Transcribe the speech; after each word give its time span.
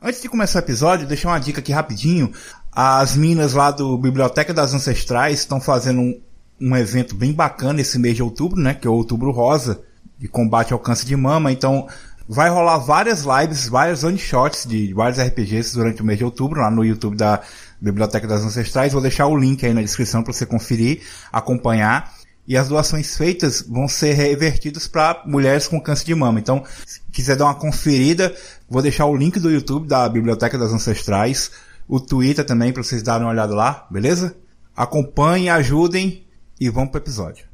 Antes 0.00 0.20
de 0.20 0.28
começar 0.28 0.58
o 0.58 0.62
episódio, 0.62 1.06
deixar 1.06 1.28
uma 1.28 1.38
dica 1.38 1.60
aqui 1.60 1.72
rapidinho. 1.72 2.30
As 2.70 3.16
minas 3.16 3.54
lá 3.54 3.70
do 3.70 3.96
Biblioteca 3.96 4.52
das 4.52 4.74
Ancestrais 4.74 5.38
estão 5.38 5.58
fazendo 5.58 6.00
um, 6.00 6.20
um 6.60 6.76
evento 6.76 7.14
bem 7.14 7.32
bacana 7.32 7.80
esse 7.80 7.98
mês 7.98 8.14
de 8.14 8.22
outubro, 8.22 8.60
né? 8.60 8.74
Que 8.74 8.86
é 8.86 8.90
o 8.90 8.94
Outubro 8.94 9.30
Rosa, 9.30 9.80
de 10.18 10.28
combate 10.28 10.74
ao 10.74 10.78
câncer 10.78 11.06
de 11.06 11.16
mama. 11.16 11.50
Então, 11.50 11.88
vai 12.28 12.50
rolar 12.50 12.76
várias 12.76 13.24
lives, 13.24 13.68
vários 13.68 14.04
one-shots 14.04 14.66
de 14.66 14.92
vários 14.92 15.18
RPGs 15.18 15.74
durante 15.74 16.02
o 16.02 16.04
mês 16.04 16.18
de 16.18 16.24
outubro, 16.26 16.60
lá 16.60 16.70
no 16.70 16.84
YouTube 16.84 17.16
da 17.16 17.40
Biblioteca 17.80 18.26
das 18.26 18.42
Ancestrais. 18.42 18.92
Vou 18.92 19.00
deixar 19.00 19.26
o 19.28 19.36
link 19.36 19.64
aí 19.64 19.72
na 19.72 19.80
descrição 19.80 20.22
para 20.22 20.34
você 20.34 20.44
conferir, 20.44 21.00
acompanhar. 21.32 22.12
E 22.46 22.56
as 22.56 22.68
doações 22.68 23.16
feitas 23.16 23.62
vão 23.62 23.88
ser 23.88 24.12
revertidas 24.12 24.86
para 24.86 25.22
mulheres 25.26 25.66
com 25.66 25.80
câncer 25.80 26.04
de 26.04 26.14
mama. 26.14 26.38
Então, 26.38 26.62
se 26.86 27.00
quiser 27.12 27.36
dar 27.36 27.46
uma 27.46 27.54
conferida, 27.54 28.34
vou 28.68 28.80
deixar 28.80 29.06
o 29.06 29.16
link 29.16 29.40
do 29.40 29.50
YouTube 29.50 29.88
da 29.88 30.08
Biblioteca 30.08 30.56
das 30.56 30.72
Ancestrais, 30.72 31.50
o 31.88 31.98
Twitter 31.98 32.44
também 32.44 32.72
para 32.72 32.82
vocês 32.82 33.02
darem 33.02 33.24
uma 33.24 33.32
olhada 33.32 33.54
lá, 33.54 33.86
beleza? 33.90 34.36
Acompanhem, 34.76 35.50
ajudem 35.50 36.24
e 36.60 36.70
vamos 36.70 36.90
pro 36.90 37.00
episódio. 37.00 37.46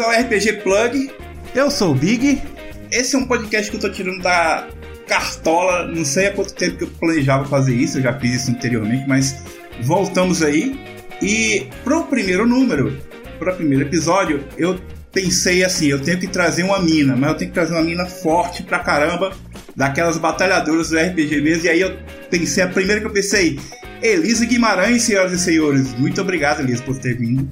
Bem-vindos 0.00 0.02
ao 0.02 0.10
RPG 0.12 0.62
Plug. 0.62 1.10
Eu 1.54 1.70
sou 1.70 1.92
o 1.92 1.94
Big. 1.94 2.40
Esse 2.90 3.16
é 3.16 3.18
um 3.18 3.26
podcast 3.26 3.70
que 3.70 3.76
eu 3.76 3.80
tô 3.80 3.90
tirando 3.90 4.22
da 4.22 4.66
cartola. 5.06 5.86
Não 5.86 6.06
sei 6.06 6.28
há 6.28 6.32
quanto 6.32 6.54
tempo 6.54 6.78
que 6.78 6.84
eu 6.84 6.88
planejava 6.88 7.44
fazer 7.44 7.74
isso, 7.74 7.98
eu 7.98 8.02
já 8.02 8.18
fiz 8.18 8.42
isso 8.42 8.50
anteriormente, 8.50 9.06
mas 9.06 9.36
voltamos 9.82 10.42
aí. 10.42 10.80
E 11.20 11.66
pro 11.84 12.04
primeiro 12.04 12.46
número, 12.46 12.98
pro 13.38 13.54
primeiro 13.54 13.84
episódio, 13.84 14.42
eu 14.56 14.80
pensei 15.12 15.62
assim, 15.62 15.88
eu 15.88 16.00
tenho 16.00 16.18
que 16.18 16.28
trazer 16.28 16.62
uma 16.62 16.80
mina, 16.80 17.14
mas 17.14 17.32
eu 17.32 17.36
tenho 17.36 17.50
que 17.50 17.54
trazer 17.54 17.74
uma 17.74 17.84
mina 17.84 18.06
forte 18.06 18.62
pra 18.62 18.78
caramba, 18.78 19.36
daquelas 19.76 20.16
batalhadoras 20.16 20.88
do 20.88 20.98
RPG 20.98 21.42
mesmo. 21.42 21.66
E 21.66 21.68
aí 21.68 21.80
eu 21.80 21.98
pensei, 22.30 22.64
a 22.64 22.68
primeira 22.68 23.02
que 23.02 23.06
eu 23.06 23.12
pensei, 23.12 23.58
Elisa 24.02 24.46
Guimarães, 24.46 25.02
senhoras 25.02 25.32
e 25.32 25.38
senhores. 25.38 25.92
Muito 25.98 26.20
obrigado, 26.22 26.60
Elisa, 26.60 26.82
por 26.82 26.96
ter 26.96 27.18
vindo. 27.18 27.46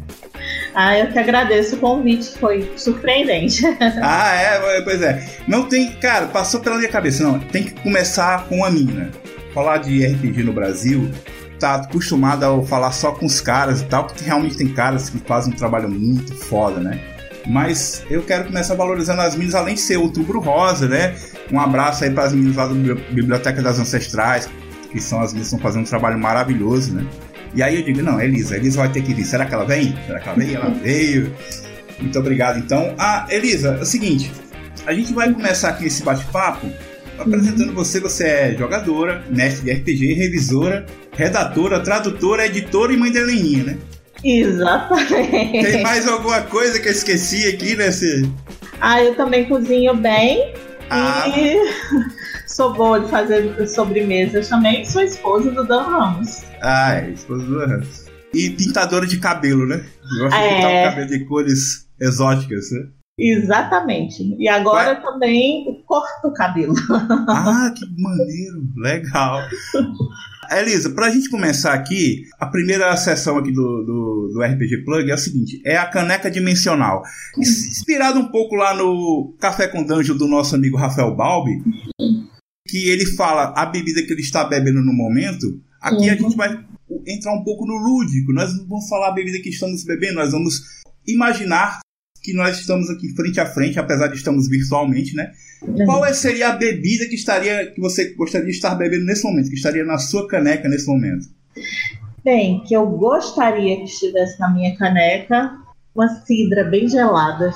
Ah, 0.80 0.96
eu 0.96 1.08
que 1.08 1.18
agradeço 1.18 1.74
o 1.74 1.78
convite, 1.80 2.38
foi 2.38 2.72
surpreendente. 2.76 3.66
ah, 4.00 4.32
é, 4.32 4.80
pois 4.82 5.02
é. 5.02 5.28
Não 5.48 5.64
tem, 5.64 5.90
cara, 5.94 6.28
passou 6.28 6.60
pela 6.60 6.76
minha 6.76 6.88
cabeça, 6.88 7.24
não, 7.24 7.40
tem 7.40 7.64
que 7.64 7.72
começar 7.82 8.46
com 8.46 8.64
a 8.64 8.70
mina. 8.70 9.10
Falar 9.52 9.78
de 9.78 10.06
RPG 10.06 10.44
no 10.44 10.52
Brasil, 10.52 11.10
tá 11.58 11.74
acostumado 11.74 12.44
a 12.44 12.62
falar 12.64 12.92
só 12.92 13.10
com 13.10 13.26
os 13.26 13.40
caras 13.40 13.80
e 13.80 13.86
tal, 13.86 14.04
porque 14.04 14.22
realmente 14.22 14.56
tem 14.56 14.68
caras 14.68 15.10
que 15.10 15.18
fazem 15.18 15.52
um 15.52 15.56
trabalho 15.56 15.90
muito 15.90 16.32
foda, 16.32 16.78
né? 16.78 17.00
Mas 17.44 18.04
eu 18.08 18.22
quero 18.22 18.44
começar 18.44 18.76
valorizando 18.76 19.20
as 19.22 19.34
minas, 19.34 19.56
além 19.56 19.74
de 19.74 19.80
ser 19.80 19.96
outubro 19.96 20.38
rosa, 20.38 20.86
né? 20.86 21.16
Um 21.50 21.58
abraço 21.58 22.04
aí 22.04 22.10
para 22.10 22.22
as 22.22 22.32
meninas 22.32 22.54
lá 22.54 22.68
da 22.68 22.74
Biblioteca 22.74 23.60
das 23.60 23.80
Ancestrais, 23.80 24.48
que 24.92 25.00
são 25.00 25.20
as 25.20 25.32
meninas 25.32 25.48
que 25.48 25.56
estão 25.56 25.58
fazendo 25.58 25.82
um 25.82 25.88
trabalho 25.88 26.20
maravilhoso, 26.20 26.94
né? 26.94 27.04
E 27.54 27.62
aí 27.62 27.76
eu 27.76 27.82
digo, 27.82 28.02
não, 28.02 28.20
Elisa, 28.20 28.56
Elisa 28.56 28.78
vai 28.78 28.90
ter 28.90 29.02
que 29.02 29.14
vir. 29.14 29.24
Será 29.24 29.46
que 29.46 29.54
ela 29.54 29.64
vem? 29.64 29.94
Será 30.06 30.20
que 30.20 30.28
ela 30.28 30.38
vem? 30.38 30.54
Ela 30.54 30.70
veio. 30.70 31.34
Muito 31.98 32.18
obrigado, 32.18 32.58
então. 32.58 32.94
Ah, 32.98 33.26
Elisa, 33.30 33.76
é 33.78 33.82
o 33.82 33.86
seguinte, 33.86 34.30
a 34.86 34.92
gente 34.92 35.12
vai 35.12 35.32
começar 35.32 35.70
aqui 35.70 35.86
esse 35.86 36.02
bate-papo 36.02 36.66
apresentando 37.18 37.72
você. 37.74 38.00
Você 38.00 38.24
é 38.24 38.56
jogadora, 38.56 39.24
mestre 39.28 39.64
de 39.64 39.72
RPG, 39.72 40.14
revisora, 40.14 40.86
redatora, 41.12 41.80
tradutora, 41.80 42.46
editora 42.46 42.92
e 42.92 42.96
mãe 42.96 43.12
da 43.12 43.20
Heleninha, 43.20 43.64
né? 43.64 43.78
Exatamente. 44.24 45.64
Tem 45.64 45.82
mais 45.82 46.08
alguma 46.08 46.42
coisa 46.42 46.78
que 46.78 46.88
eu 46.88 46.92
esqueci 46.92 47.46
aqui 47.48 47.76
nesse. 47.76 48.28
Ah, 48.80 49.02
eu 49.02 49.14
também 49.14 49.44
cozinho 49.46 49.94
bem. 49.94 50.52
Ah. 50.90 51.24
E 51.28 51.56
sou 52.58 52.74
boa 52.74 52.98
de 52.98 53.08
fazer 53.08 53.68
sobremesas 53.68 54.48
também. 54.48 54.84
Sou 54.84 55.00
esposa 55.00 55.48
do 55.52 55.64
Dan 55.64 55.82
Ramos. 55.82 56.42
Ah, 56.60 56.96
é, 56.96 57.10
esposa 57.10 57.44
do 57.44 57.56
Dan 57.56 57.66
Ramos. 57.66 58.06
E 58.34 58.50
pintadora 58.50 59.06
de 59.06 59.20
cabelo, 59.20 59.64
né? 59.64 59.86
Gosta 60.18 60.36
é... 60.36 60.48
de 60.48 60.54
pintar 60.56 60.70
o 60.70 60.90
cabelo 60.90 61.08
de 61.08 61.24
cores 61.26 61.88
exóticas, 62.00 62.72
né? 62.72 62.88
Exatamente. 63.16 64.34
E 64.40 64.48
agora 64.48 64.94
Vai. 64.94 65.02
também 65.02 65.84
corto 65.86 66.26
o 66.26 66.34
cabelo. 66.34 66.74
Ah, 67.28 67.72
que 67.76 67.84
maneiro. 67.96 68.66
Legal. 68.76 69.40
Elisa, 70.50 70.90
pra 70.90 71.10
gente 71.10 71.30
começar 71.30 71.74
aqui, 71.74 72.22
a 72.40 72.46
primeira 72.46 72.96
sessão 72.96 73.38
aqui 73.38 73.52
do, 73.52 73.84
do, 73.84 74.30
do, 74.34 74.42
RPG 74.42 74.84
Plug 74.84 75.08
é 75.08 75.14
o 75.14 75.18
seguinte: 75.18 75.60
é 75.64 75.76
a 75.76 75.86
caneca 75.86 76.30
dimensional. 76.30 77.02
Inspirado 77.36 78.18
um 78.18 78.28
pouco 78.28 78.56
lá 78.56 78.74
no 78.74 79.36
Café 79.38 79.68
com 79.68 79.84
Danjo 79.84 80.14
do 80.14 80.26
nosso 80.26 80.54
amigo 80.54 80.76
Rafael 80.76 81.14
Balbi, 81.14 81.62
que 82.68 82.88
ele 82.88 83.06
fala 83.06 83.54
a 83.56 83.66
bebida 83.66 84.02
que 84.02 84.12
ele 84.12 84.20
está 84.20 84.44
bebendo 84.44 84.82
no 84.82 84.92
momento. 84.92 85.60
Aqui 85.80 86.06
uhum. 86.06 86.12
a 86.12 86.14
gente 86.16 86.36
vai 86.36 86.64
entrar 87.06 87.32
um 87.32 87.42
pouco 87.42 87.66
no 87.66 87.76
lúdico. 87.76 88.32
Nós 88.32 88.56
não 88.56 88.66
vamos 88.66 88.88
falar 88.88 89.08
a 89.08 89.12
bebida 89.12 89.40
que 89.40 89.48
estamos 89.48 89.84
bebendo, 89.84 90.14
nós 90.14 90.32
vamos 90.32 90.60
imaginar 91.06 91.80
que 92.22 92.34
nós 92.34 92.58
estamos 92.58 92.90
aqui 92.90 93.08
frente 93.14 93.40
a 93.40 93.46
frente, 93.46 93.78
apesar 93.78 94.08
de 94.08 94.16
estamos 94.16 94.48
virtualmente, 94.48 95.14
né? 95.14 95.32
Uhum. 95.62 95.84
Qual 95.86 96.04
é, 96.04 96.12
seria 96.12 96.50
a 96.50 96.56
bebida 96.56 97.06
que 97.06 97.14
estaria 97.14 97.70
que 97.72 97.80
você 97.80 98.12
gostaria 98.14 98.46
de 98.46 98.52
estar 98.52 98.74
bebendo 98.74 99.06
nesse 99.06 99.24
momento, 99.24 99.48
que 99.48 99.54
estaria 99.54 99.84
na 99.84 99.98
sua 99.98 100.28
caneca 100.28 100.68
nesse 100.68 100.86
momento? 100.86 101.26
Bem, 102.22 102.62
que 102.64 102.74
eu 102.74 102.86
gostaria 102.86 103.76
que 103.78 103.84
estivesse 103.84 104.38
na 104.38 104.52
minha 104.52 104.76
caneca 104.76 105.56
uma 105.94 106.08
cidra 106.26 106.64
bem 106.64 106.88
gelada. 106.88 107.52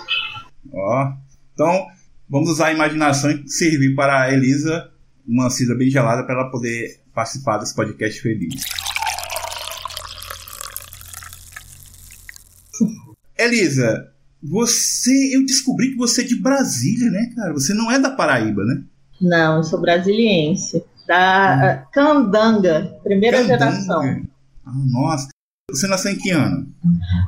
Ó, 0.72 1.12
então 1.52 1.86
vamos 2.28 2.50
usar 2.50 2.68
a 2.68 2.72
imaginação 2.72 3.30
e 3.30 3.48
servir 3.48 3.94
para 3.94 4.22
a 4.22 4.32
Elisa 4.32 4.91
uma 5.26 5.50
cidra 5.50 5.74
bem 5.76 5.90
gelada 5.90 6.24
para 6.24 6.34
ela 6.34 6.50
poder 6.50 7.00
participar 7.14 7.58
desse 7.58 7.74
podcast 7.74 8.20
feliz. 8.20 8.64
Elisa, 13.38 14.12
você, 14.42 15.36
eu 15.36 15.44
descobri 15.44 15.90
que 15.90 15.96
você 15.96 16.22
é 16.22 16.24
de 16.24 16.40
Brasília, 16.40 17.10
né, 17.10 17.32
cara? 17.36 17.52
Você 17.52 17.74
não 17.74 17.90
é 17.90 17.98
da 17.98 18.10
Paraíba, 18.10 18.64
né? 18.64 18.82
Não, 19.20 19.58
eu 19.58 19.64
sou 19.64 19.80
brasiliense. 19.80 20.84
Da 21.06 21.82
hum. 21.84 21.90
Candanga, 21.92 22.98
primeira 23.02 23.38
Candanga. 23.38 23.58
geração. 23.58 24.22
Ah, 24.64 24.72
nossa. 24.90 25.28
Você 25.70 25.86
nasceu 25.86 26.12
em 26.12 26.18
que 26.18 26.30
ano? 26.30 26.66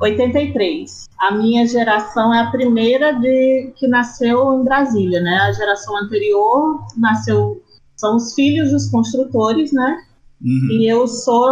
83. 0.03 1.07
A 1.19 1.33
minha 1.33 1.67
geração 1.67 2.35
é 2.35 2.41
a 2.41 2.51
primeira 2.51 3.13
de 3.13 3.73
que 3.77 3.89
nasceu 3.89 4.53
em 4.55 4.65
Brasília, 4.65 5.21
né? 5.21 5.39
A 5.49 5.53
geração 5.53 5.97
anterior 5.97 6.85
nasceu 6.97 7.63
são 7.97 8.17
os 8.17 8.35
filhos 8.35 8.71
dos 8.71 8.91
construtores, 8.91 9.73
né? 9.73 9.97
Uhum. 10.41 10.69
E 10.73 10.91
eu 10.91 11.07
sou 11.07 11.49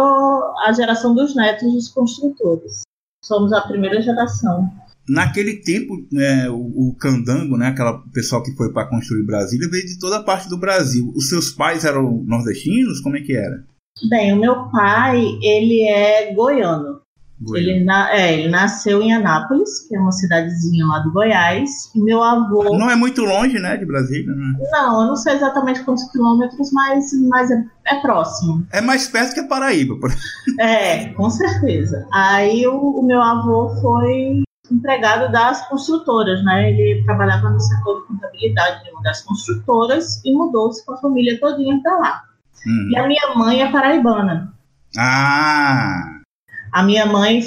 a 0.65 0.71
geração 0.71 1.15
dos 1.15 1.35
netos 1.35 1.71
dos 1.73 1.87
construtores. 1.89 2.81
Somos 3.23 3.53
a 3.53 3.61
primeira 3.61 4.01
geração. 4.01 4.69
Naquele 5.07 5.57
tempo, 5.57 5.95
né, 6.11 6.49
o, 6.49 6.89
o 6.89 6.95
candango, 6.95 7.57
né, 7.57 7.67
aquela 7.67 8.01
pessoal 8.13 8.41
que 8.41 8.55
foi 8.55 8.71
para 8.71 8.87
construir 8.87 9.25
Brasília, 9.25 9.69
veio 9.69 9.85
de 9.85 9.99
toda 9.99 10.17
a 10.17 10.23
parte 10.23 10.47
do 10.47 10.57
Brasil. 10.57 11.11
Os 11.15 11.27
seus 11.27 11.51
pais 11.51 11.83
eram 11.83 12.23
nordestinos? 12.25 13.01
Como 13.01 13.17
é 13.17 13.21
que 13.21 13.35
era? 13.35 13.65
Bem, 14.09 14.33
o 14.33 14.39
meu 14.39 14.69
pai, 14.69 15.21
ele 15.41 15.81
é 15.83 16.33
goiano. 16.33 17.02
Ele, 17.55 17.83
na, 17.83 18.11
é, 18.11 18.33
ele 18.33 18.47
nasceu 18.47 19.01
em 19.01 19.13
Anápolis, 19.13 19.87
que 19.87 19.95
é 19.95 19.99
uma 19.99 20.11
cidadezinha 20.11 20.85
lá 20.85 20.99
do 20.99 21.11
Goiás, 21.11 21.91
e 21.93 22.01
meu 22.01 22.23
avô... 22.23 22.77
Não 22.77 22.89
é 22.89 22.95
muito 22.95 23.21
longe, 23.21 23.59
né, 23.59 23.75
de 23.75 23.85
Brasília, 23.85 24.33
né? 24.33 24.53
Não, 24.71 25.01
eu 25.01 25.07
não 25.07 25.15
sei 25.15 25.33
exatamente 25.33 25.83
quantos 25.83 26.09
quilômetros, 26.11 26.71
mas, 26.71 27.11
mas 27.27 27.51
é, 27.51 27.65
é 27.87 27.95
próximo. 27.95 28.65
É 28.71 28.79
mais 28.79 29.07
perto 29.07 29.33
que 29.33 29.39
a 29.41 29.47
Paraíba. 29.47 29.95
Por... 29.99 30.09
É, 30.59 31.07
com 31.09 31.29
certeza. 31.29 32.07
Aí 32.13 32.65
o, 32.67 32.77
o 32.77 33.05
meu 33.05 33.21
avô 33.21 33.69
foi 33.81 34.43
empregado 34.71 35.31
das 35.31 35.67
construtoras, 35.67 36.43
né? 36.45 36.71
Ele 36.71 37.03
trabalhava 37.03 37.49
no 37.49 37.59
setor 37.59 38.01
de 38.01 38.07
contabilidade 38.07 38.83
de 38.83 38.91
uma 38.91 39.01
das 39.01 39.21
construtoras 39.23 40.23
e 40.23 40.33
mudou-se 40.33 40.85
com 40.85 40.93
a 40.93 40.97
família 40.97 41.37
todinha 41.39 41.79
para 41.81 41.97
lá. 41.97 42.23
Hum. 42.65 42.89
E 42.91 42.97
a 42.97 43.07
minha 43.07 43.35
mãe 43.35 43.61
é 43.61 43.71
paraibana. 43.71 44.53
Ah! 44.97 46.12
A 46.73 46.81
minha 46.83 47.05
mãe 47.05 47.41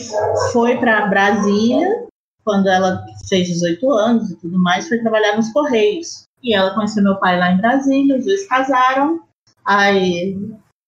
foi 0.53 0.79
para 0.79 1.07
Brasília 1.09 2.07
quando 2.47 2.69
ela 2.69 3.05
fez 3.29 3.49
18 3.49 3.91
anos 3.91 4.31
e 4.31 4.37
tudo 4.37 4.57
mais, 4.57 4.89
foi 4.89 5.01
trabalhar 5.01 5.37
nos 5.37 5.53
Correios. 5.53 6.23
E 6.41 6.55
ela 6.55 6.73
conheceu 6.75 7.03
meu 7.03 7.17
pai 7.17 7.37
lá 7.37 7.51
em 7.51 7.57
Brasília, 7.57 8.17
os 8.17 8.25
dois 8.25 8.47
casaram. 8.47 9.21
Aí 9.65 10.39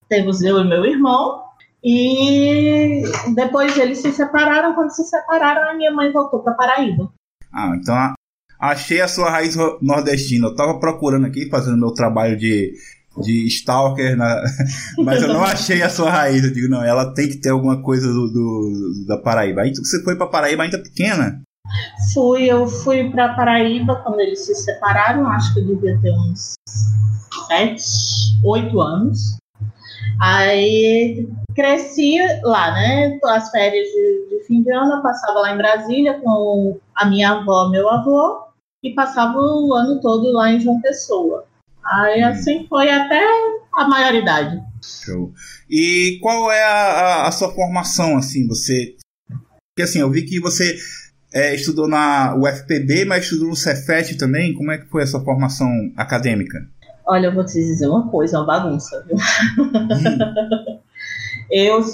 temos 0.09 0.41
eu 0.41 0.61
e 0.61 0.69
meu 0.69 0.85
irmão, 0.85 1.43
e 1.83 3.03
depois 3.35 3.77
eles 3.77 3.99
se 3.99 4.13
separaram. 4.13 4.73
Quando 4.75 4.91
se 4.91 5.03
separaram, 5.03 5.69
a 5.69 5.75
minha 5.75 5.93
mãe 5.93 6.13
voltou 6.13 6.41
para 6.45 6.55
Paraíba. 6.55 7.11
Ah, 7.53 7.73
então 7.75 8.15
achei 8.61 9.01
a 9.01 9.09
sua 9.09 9.29
raiz 9.29 9.57
nordestina. 9.83 10.47
Eu 10.47 10.53
estava 10.53 10.79
procurando 10.79 11.27
aqui, 11.27 11.49
fazendo 11.51 11.77
meu 11.77 11.93
trabalho 11.93 12.37
de 12.37 12.73
de 13.21 13.47
stalker, 13.47 14.17
na... 14.17 14.43
mas 15.05 15.23
eu 15.23 15.29
não 15.29 15.43
achei 15.43 15.83
a 15.83 15.91
sua 15.91 16.11
raiz. 16.11 16.45
Eu 16.45 16.53
digo, 16.53 16.69
não, 16.69 16.83
ela 16.83 17.13
tem 17.15 17.29
que 17.29 17.41
ter 17.41 17.51
alguma 17.51 17.83
coisa 17.83 18.07
do, 18.07 18.29
do 18.29 19.05
da 19.07 19.19
Paraíba. 19.19 19.63
Aí 19.63 19.75
você 19.75 20.03
foi 20.03 20.17
para 20.17 20.27
Paraíba 20.27 20.63
ainda 20.63 20.79
pequena? 20.79 21.43
Fui, 22.15 22.45
eu 22.45 22.67
fui 22.67 23.11
para 23.11 23.35
Paraíba 23.35 23.97
quando 23.97 24.21
eles 24.21 24.45
se 24.45 24.55
separaram, 24.55 25.27
acho 25.29 25.53
que 25.53 25.61
eu 25.61 25.67
devia 25.67 25.99
ter 26.01 26.13
uns 26.13 26.55
sete, 27.49 27.85
oito 28.45 28.81
anos. 28.81 29.39
Aí 30.21 31.29
cresci 31.55 32.19
lá, 32.43 32.73
né? 32.73 33.19
As 33.25 33.51
férias 33.51 33.87
de, 33.89 34.29
de, 34.31 34.45
fim 34.47 34.63
de 34.63 34.73
ano 34.73 34.95
eu 34.95 35.03
passava 35.03 35.41
lá 35.41 35.53
em 35.53 35.57
Brasília 35.57 36.21
com 36.21 36.79
a 36.95 37.07
minha 37.07 37.31
avó, 37.31 37.69
meu 37.69 37.89
avô, 37.89 38.45
e 38.83 38.95
passava 38.95 39.39
o 39.39 39.75
ano 39.75 40.01
todo 40.01 40.33
lá 40.33 40.51
em 40.53 40.61
João 40.61 40.81
Pessoa. 40.81 41.45
Aí 41.91 42.23
hum. 42.23 42.29
assim 42.29 42.67
foi 42.69 42.91
até 42.91 43.21
a 43.75 43.89
maioridade. 43.89 44.61
Show. 44.83 45.33
E 45.69 46.19
qual 46.21 46.51
é 46.51 46.63
a, 46.63 46.69
a, 46.69 47.29
a 47.29 47.33
sua 47.33 47.53
formação, 47.53 48.17
assim, 48.17 48.47
você... 48.47 48.97
Porque 49.29 49.83
assim, 49.83 50.01
eu 50.01 50.11
vi 50.11 50.25
que 50.25 50.41
você 50.41 50.77
é, 51.33 51.55
estudou 51.55 51.89
na 51.89 52.35
UFPB, 52.37 53.05
mas 53.05 53.25
estudou 53.25 53.49
no 53.49 53.57
Cefet 53.57 54.17
também. 54.17 54.55
Como 54.55 54.71
é 54.71 54.79
que 54.79 54.89
foi 54.89 55.03
a 55.03 55.07
sua 55.07 55.25
formação 55.25 55.69
acadêmica? 55.97 56.59
Olha, 57.07 57.27
eu 57.27 57.35
vou 57.35 57.45
te 57.45 57.55
dizer 57.55 57.89
uma 57.89 58.11
coisa, 58.11 58.39
uma 58.39 58.47
bagunça, 58.47 59.05
viu? 59.07 59.17
Hum. 59.17 60.79
eu... 61.51 61.85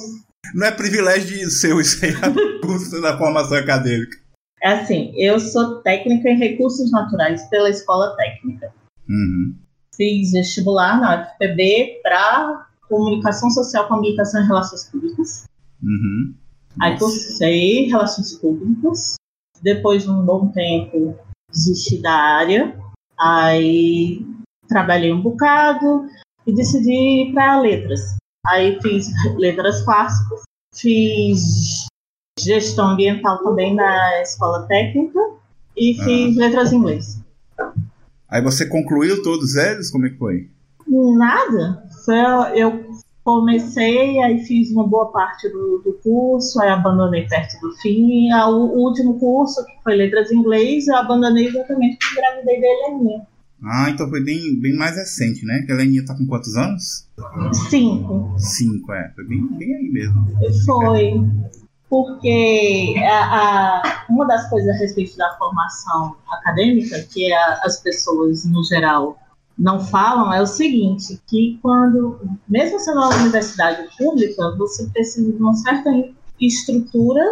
Não 0.54 0.66
é 0.66 0.70
privilégio 0.70 1.26
de 1.26 1.50
ser 1.50 1.74
isso 1.76 2.04
aí, 2.04 2.14
a 2.16 2.30
bagunça 2.30 3.00
da 3.00 3.16
formação 3.16 3.56
acadêmica. 3.56 4.18
É 4.62 4.68
assim, 4.68 5.12
eu 5.16 5.38
sou 5.38 5.82
técnica 5.82 6.28
em 6.28 6.38
recursos 6.38 6.90
naturais 6.90 7.42
pela 7.48 7.68
escola 7.68 8.16
técnica. 8.16 8.72
Uhum. 9.08 9.54
Fiz 9.96 10.32
vestibular 10.32 11.00
na 11.00 11.22
UFPB 11.22 12.00
para 12.02 12.66
comunicação 12.88 13.50
social, 13.50 13.88
comunicação 13.88 14.42
e 14.42 14.46
relações 14.46 14.84
públicas. 14.84 15.44
Uhum. 15.82 16.34
Aí 16.80 16.98
cursei 16.98 17.86
relações 17.86 18.34
públicas. 18.38 19.14
Depois 19.62 20.02
de 20.02 20.10
um 20.10 20.24
bom 20.24 20.48
tempo, 20.48 21.16
desisti 21.50 22.00
da 22.02 22.12
área. 22.12 22.76
Aí 23.18 24.26
trabalhei 24.68 25.12
um 25.12 25.22
bocado 25.22 26.06
e 26.46 26.52
decidi 26.52 26.92
ir 26.92 27.32
para 27.32 27.60
letras. 27.60 28.16
Aí 28.46 28.78
fiz 28.82 29.08
letras 29.36 29.82
clássicas, 29.82 30.42
fiz 30.74 31.86
gestão 32.38 32.90
ambiental 32.90 33.42
também 33.42 33.74
na 33.74 34.20
escola 34.20 34.66
técnica 34.66 35.18
e 35.76 35.98
ah. 35.98 36.04
fiz 36.04 36.36
letras 36.36 36.72
em 36.72 36.76
inglês. 36.76 37.23
Aí 38.34 38.42
você 38.42 38.66
concluiu 38.66 39.22
todos 39.22 39.54
eles? 39.54 39.92
Como 39.92 40.06
é 40.06 40.10
que 40.10 40.18
foi? 40.18 40.48
Nada. 40.88 41.84
Eu 42.52 42.84
comecei, 43.22 44.18
aí 44.18 44.44
fiz 44.44 44.72
uma 44.72 44.88
boa 44.88 45.12
parte 45.12 45.48
do, 45.50 45.80
do 45.84 45.92
curso, 46.02 46.60
aí 46.60 46.68
abandonei 46.68 47.28
perto 47.28 47.60
do 47.60 47.70
fim. 47.76 48.32
O 48.32 48.86
último 48.86 49.20
curso, 49.20 49.64
que 49.64 49.72
foi 49.84 49.94
letras 49.94 50.32
em 50.32 50.38
inglês, 50.38 50.88
eu 50.88 50.96
abandonei 50.96 51.46
exatamente 51.46 51.96
porque 51.96 52.20
engravidei 52.20 52.60
da 52.60 52.66
Heleninha. 52.66 53.26
Ah, 53.62 53.90
então 53.90 54.10
foi 54.10 54.24
bem, 54.24 54.60
bem 54.60 54.74
mais 54.76 54.96
recente, 54.96 55.46
né? 55.46 55.62
Que 55.64 55.70
a 55.70 55.76
Heleninha 55.76 56.04
tá 56.04 56.16
com 56.16 56.26
quantos 56.26 56.56
anos? 56.56 57.08
Cinco. 57.70 58.34
Cinco, 58.36 58.92
é. 58.92 59.12
Foi 59.14 59.24
bem, 59.28 59.46
bem 59.46 59.76
aí 59.76 59.90
mesmo. 59.92 60.26
Foi. 60.66 61.12
Porque 61.88 62.94
a, 63.06 63.82
a, 63.82 64.04
uma 64.08 64.26
das 64.26 64.48
coisas 64.48 64.74
a 64.74 64.78
respeito 64.78 65.16
da 65.16 65.36
formação 65.36 66.16
acadêmica, 66.28 67.00
que 67.12 67.32
a, 67.32 67.60
as 67.62 67.80
pessoas, 67.80 68.44
no 68.44 68.64
geral, 68.64 69.18
não 69.58 69.78
falam 69.78 70.32
é 70.32 70.42
o 70.42 70.46
seguinte, 70.46 71.20
que 71.26 71.58
quando, 71.62 72.18
mesmo 72.48 72.78
sendo 72.80 72.98
uma 72.98 73.14
universidade 73.16 73.88
pública, 73.96 74.54
você 74.56 74.86
precisa 74.88 75.32
de 75.32 75.38
uma 75.38 75.54
certa 75.54 75.90
estrutura 76.40 77.22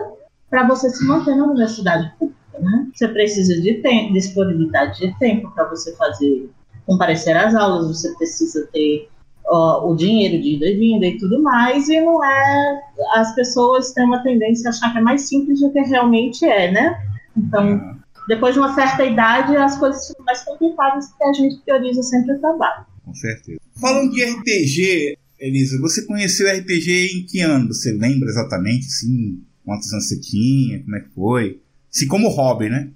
para 0.49 0.67
você 0.67 0.89
se 0.91 1.05
manter 1.05 1.35
na 1.35 1.47
universidade 1.47 2.13
pública, 2.19 2.59
né? 2.61 2.89
Você 2.95 3.09
precisa 3.09 3.61
de 3.61 3.75
tempo, 3.83 4.13
disponibilidade 4.13 5.01
de 5.01 5.19
tempo 5.19 5.51
para 5.51 5.69
você 5.69 5.97
fazer, 5.97 6.51
comparecer 6.87 7.37
às 7.37 7.55
aulas, 7.55 7.89
você 7.89 8.15
precisa 8.15 8.69
ter 8.73 9.09
ó, 9.47 9.91
o 9.91 9.97
dinheiro 9.97 10.43
de 10.43 10.55
ida 10.55 10.67
e 10.67 10.77
vinda 10.77 11.07
e 11.07 11.19
tudo 11.19 11.43
mais, 11.43 11.89
e 11.89 12.01
não 12.01 12.25
é, 12.25 12.81
as 13.15 13.35
pessoas 13.35 13.93
têm 13.93 14.05
uma 14.05 14.23
tendência 14.23 14.69
a 14.69 14.71
achar 14.71 14.93
que 14.93 14.99
é 14.99 15.01
mais 15.03 15.29
simples 15.29 15.61
do 15.61 15.71
que 15.73 15.81
realmente 15.81 16.45
é, 16.45 16.71
né? 16.71 17.03
Então, 17.37 17.97
depois 18.29 18.55
de 18.55 18.61
uma 18.61 18.75
certa 18.75 19.05
idade, 19.05 19.57
as 19.57 19.79
coisas 19.79 20.09
ficam 20.09 20.25
mais 20.25 20.43
complicadas 20.45 21.09
porque 21.09 21.25
a 21.25 21.33
gente 21.33 21.63
prioriza 21.65 22.03
sempre 22.03 22.35
o 22.35 22.41
trabalho. 22.41 22.87
Com 23.05 23.15
certeza. 23.15 23.59
Falando 23.81 24.13
de 24.13 24.25
RPG, 24.25 25.19
Elisa, 25.39 25.81
você 25.81 26.07
conheceu 26.07 26.47
RPG 26.47 27.17
em 27.17 27.27
que 27.27 27.41
ano? 27.41 27.69
Você 27.69 27.93
lembra 27.93 28.29
exatamente, 28.29 28.87
assim, 28.87 29.43
quantos 29.65 29.93
anos 29.93 30.09
você 30.09 30.21
tinha, 30.21 30.83
como 30.83 30.97
é 30.97 31.01
que 31.01 31.09
foi? 31.11 31.61
Assim, 31.93 32.07
como 32.07 32.29
hobby, 32.29 32.69
né? 32.69 32.91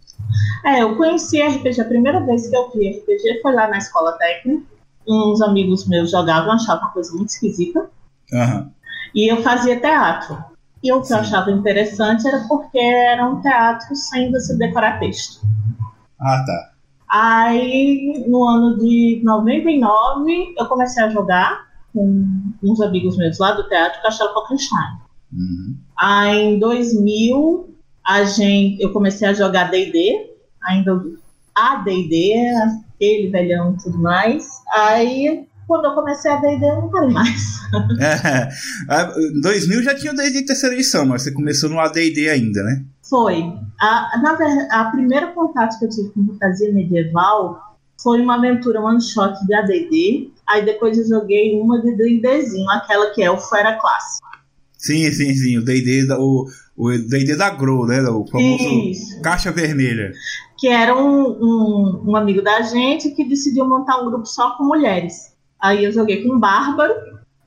É, 0.65 0.83
eu 0.83 0.97
conheci 0.97 1.41
RPG, 1.41 1.81
a 1.81 1.85
primeira 1.85 2.25
vez 2.25 2.49
que 2.49 2.57
eu 2.57 2.71
vi 2.73 2.91
RPG 2.91 3.41
foi 3.43 3.53
lá 3.53 3.69
na 3.69 3.79
escola 3.79 4.13
técnica. 4.13 4.76
Uns 5.09 5.41
amigos 5.41 5.87
meus 5.87 6.11
jogavam, 6.11 6.53
achavam 6.53 6.85
uma 6.85 6.93
coisa 6.93 7.13
muito 7.15 7.31
esquisita. 7.31 7.89
Uhum. 8.33 8.71
E 9.15 9.31
eu 9.31 9.43
fazia 9.43 9.81
teatro. 9.81 10.37
E 10.83 10.93
o 10.93 11.01
que 11.01 11.07
Sim. 11.09 11.15
eu 11.15 11.21
achava 11.21 11.51
interessante 11.51 12.27
era 12.27 12.47
porque 12.49 12.79
era 12.79 13.27
um 13.27 13.41
teatro 13.41 13.95
sem 13.95 14.31
você 14.31 14.57
decorar 14.57 14.99
texto. 14.99 15.41
Ah, 16.21 16.45
tá. 16.47 16.73
Aí, 17.09 18.25
no 18.27 18.45
ano 18.45 18.79
de 18.79 19.21
99, 19.25 20.55
eu 20.59 20.67
comecei 20.67 21.03
a 21.03 21.09
jogar 21.09 21.67
com 21.95 22.53
uns 22.63 22.81
amigos 22.81 23.17
meus 23.17 23.39
lá 23.39 23.53
do 23.53 23.69
teatro 23.69 24.03
Castelo 24.03 24.35
Falkenstein. 24.35 24.99
Uhum. 25.33 25.77
Aí, 25.99 26.55
em 26.55 26.59
2000, 26.59 27.75
a 28.05 28.25
gente, 28.25 28.83
eu 28.83 28.93
comecei 28.93 29.29
a 29.29 29.33
jogar 29.33 29.71
D&D, 29.71 30.35
ainda 30.63 31.01
a 31.57 31.77
D&D, 31.77 32.35
aquele 32.95 33.31
velhão 33.31 33.75
e 33.75 33.83
tudo 33.83 33.99
mais. 33.99 34.47
Aí 34.73 35.47
quando 35.67 35.87
eu 35.87 35.95
comecei 35.95 36.31
a 36.31 36.37
D&D, 36.37 36.65
eu 36.65 36.77
não 36.77 36.91
parei 36.91 37.11
mais. 37.11 37.43
é, 38.01 39.21
em 39.37 39.41
2000 39.41 39.83
já 39.83 39.95
tinha 39.95 40.13
o 40.13 40.17
D&D 40.17 40.45
terceira 40.45 40.75
edição, 40.75 41.05
mas 41.05 41.23
você 41.23 41.33
começou 41.33 41.69
no 41.69 41.81
AD&D 41.81 42.29
ainda, 42.29 42.63
né? 42.63 42.85
Foi. 43.09 43.53
A, 43.81 44.21
na 44.23 44.35
verdade, 44.35 44.69
a 44.71 44.85
primeira 44.87 45.33
contato 45.33 45.79
que 45.79 45.85
eu 45.85 45.89
tive 45.89 46.11
com 46.11 46.27
fantasia 46.27 46.73
medieval 46.73 47.61
foi 48.01 48.21
uma 48.21 48.37
aventura 48.37 48.81
one 48.81 49.01
shot 49.01 49.35
de 49.47 49.55
AD&D. 49.55 50.31
Aí 50.49 50.65
depois 50.65 50.97
eu 50.99 51.09
joguei 51.09 51.61
uma 51.61 51.81
de 51.81 51.97
D&Dzinho, 51.97 52.71
aquela 52.71 53.11
que 53.11 53.23
é 53.23 53.31
o 53.31 53.39
Fera 53.39 53.77
Clássico. 53.81 54.27
Sim, 54.79 55.11
sim, 55.11 55.35
sim. 55.35 55.59
O 55.59 55.65
D&D 55.65 56.13
o, 56.13 56.47
o 56.77 56.91
D&D 56.91 57.37
da 57.37 57.51
Grow, 57.51 57.87
né? 57.87 58.03
O 58.03 58.27
famoso 58.27 58.65
Isso. 58.65 59.21
Caixa 59.23 59.51
Vermelha. 59.51 60.13
Que 60.59 60.69
era 60.69 60.95
um, 60.95 61.29
um, 61.31 62.05
um 62.09 62.17
amigo 62.17 62.43
da 62.43 62.61
gente 62.63 63.11
que 63.11 63.25
decidiu 63.25 63.67
montar 63.67 64.01
um 64.01 64.07
grupo 64.07 64.27
só 64.27 64.57
com 64.57 64.65
mulheres. 64.65 65.35
Aí 65.61 65.85
eu 65.85 65.93
joguei 65.93 66.23
com 66.23 66.35
o 66.35 66.39
Bárbaro, 66.39 66.95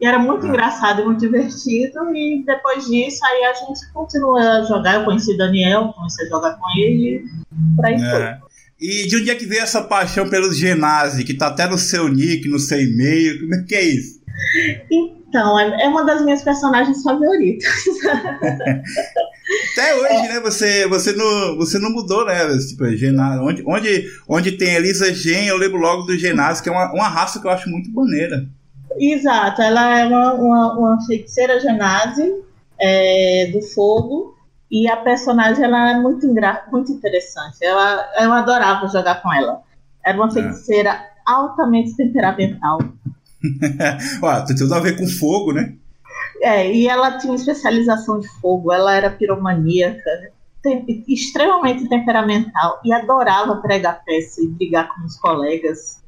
e 0.01 0.05
era 0.05 0.17
muito 0.17 0.45
ah. 0.45 0.49
engraçado 0.49 1.01
e 1.01 1.05
muito 1.05 1.19
divertido. 1.19 2.15
E 2.15 2.43
depois 2.45 2.85
disso, 2.85 3.19
aí 3.25 3.43
a 3.45 3.53
gente 3.53 3.91
continua 3.93 4.39
a 4.39 4.63
jogar. 4.63 4.95
Eu 4.95 5.05
conheci 5.05 5.33
o 5.33 5.37
Daniel, 5.37 5.93
comecei 5.95 6.25
a 6.25 6.29
jogar 6.29 6.53
com 6.53 6.65
ele, 6.79 7.25
por 7.75 7.85
aí 7.85 7.95
é. 7.95 8.09
foi. 8.09 8.49
E 8.81 9.07
de 9.07 9.17
onde 9.17 9.29
é 9.29 9.35
que 9.35 9.45
veio 9.45 9.61
essa 9.61 9.81
paixão 9.81 10.29
pelos 10.29 10.57
Genasi, 10.57 11.25
que 11.25 11.33
tá 11.33 11.47
até 11.47 11.67
no 11.67 11.77
seu 11.77 12.07
nick, 12.07 12.47
no 12.47 12.57
seu 12.57 12.81
e-mail? 12.81 13.41
Como 13.41 13.55
é 13.55 13.63
que 13.63 13.75
é 13.75 13.83
isso? 13.83 14.18
Então, 14.91 15.59
é, 15.59 15.83
é 15.83 15.87
uma 15.87 16.03
das 16.03 16.23
minhas 16.23 16.41
personagens 16.41 17.03
favoritas. 17.03 17.69
Até 19.73 19.95
hoje, 19.95 20.27
né? 20.27 20.39
Você, 20.41 20.87
você, 20.87 21.11
não, 21.13 21.57
você 21.57 21.79
não 21.79 21.91
mudou, 21.91 22.25
né? 22.25 22.35
Tipo, 22.67 22.85
Genasi, 22.95 23.39
onde, 23.39 23.63
onde, 23.65 24.07
onde 24.27 24.51
tem 24.53 24.75
Elisa 24.75 25.13
Gen, 25.13 25.47
eu 25.47 25.57
lembro 25.57 25.77
logo 25.77 26.03
do 26.03 26.17
Genasi, 26.17 26.63
que 26.63 26.69
é 26.69 26.71
uma, 26.71 26.91
uma 26.93 27.07
raça 27.07 27.39
que 27.39 27.47
eu 27.47 27.51
acho 27.51 27.69
muito 27.69 27.91
maneira. 27.91 28.47
Exato, 28.97 29.61
ela 29.61 29.99
é 29.99 30.07
uma, 30.07 30.33
uma, 30.33 30.77
uma 30.77 31.05
feiticeira 31.05 31.59
Genasi 31.59 32.33
é, 32.79 33.49
do 33.53 33.61
fogo. 33.61 34.37
E 34.71 34.87
a 34.87 34.97
personagem 34.97 35.63
ela 35.63 35.91
é 35.91 35.99
muito, 35.99 36.27
muito 36.71 36.91
interessante. 36.91 37.57
Ela, 37.61 38.07
eu 38.19 38.31
adorava 38.31 38.87
jogar 38.87 39.21
com 39.21 39.33
ela. 39.33 39.61
Era 40.05 40.15
uma 40.15 40.27
é. 40.27 40.31
feiticeira 40.31 40.91
é. 40.91 41.09
altamente 41.25 41.95
temperamental. 41.95 42.79
Ó, 44.21 44.41
tem 44.41 44.55
tudo 44.55 44.73
a 44.73 44.79
ver 44.79 44.97
com 44.97 45.07
fogo, 45.07 45.53
né? 45.53 45.75
É, 46.41 46.71
e 46.73 46.87
ela 46.87 47.17
tinha 47.17 47.35
especialização 47.35 48.19
de 48.19 48.27
fogo, 48.39 48.71
ela 48.71 48.93
era 48.95 49.09
piromaníaca, 49.09 50.31
tem, 50.61 51.03
extremamente 51.07 51.87
temperamental 51.87 52.79
e 52.83 52.93
adorava 52.93 53.57
pregar 53.57 54.03
peça 54.05 54.41
e 54.41 54.47
brigar 54.47 54.93
com 54.93 55.05
os 55.05 55.17
colegas. 55.17 56.01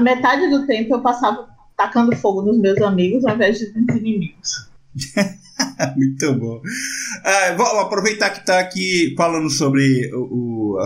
Metade 0.00 0.48
do 0.48 0.66
tempo 0.66 0.94
eu 0.94 1.00
passava 1.00 1.48
tacando 1.76 2.16
fogo 2.16 2.42
nos 2.42 2.58
meus 2.58 2.80
amigos 2.80 3.24
ao 3.24 3.34
invés 3.34 3.58
de 3.58 3.66
nos 3.74 3.96
inimigos. 3.96 4.70
Muito 5.96 6.34
bom. 6.34 6.60
Ah, 7.24 7.54
vou 7.56 7.66
aproveitar 7.80 8.30
que 8.30 8.40
está 8.40 8.60
aqui 8.60 9.14
falando 9.16 9.50
sobre 9.50 10.10
o, 10.14 10.76
o, 10.76 10.78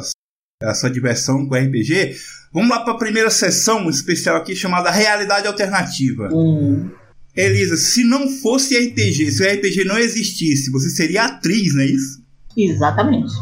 a 0.62 0.74
sua 0.74 0.90
diversão 0.90 1.46
com 1.46 1.54
RPG. 1.54 2.16
Vamos 2.52 2.68
lá 2.68 2.80
para 2.80 2.92
a 2.92 2.98
primeira 2.98 3.30
sessão 3.30 3.88
especial 3.88 4.36
aqui 4.36 4.54
chamada 4.54 4.90
Realidade 4.90 5.46
Alternativa. 5.46 6.28
Hum. 6.32 6.90
Elisa, 7.34 7.76
se 7.76 8.04
não 8.04 8.28
fosse 8.28 8.76
RPG, 8.76 9.30
se 9.30 9.42
o 9.42 9.46
RPG 9.46 9.84
não 9.84 9.96
existisse, 9.96 10.70
você 10.70 10.90
seria 10.90 11.24
atriz, 11.24 11.74
não 11.74 11.82
é 11.82 11.86
isso? 11.86 12.22
Exatamente. 12.56 13.32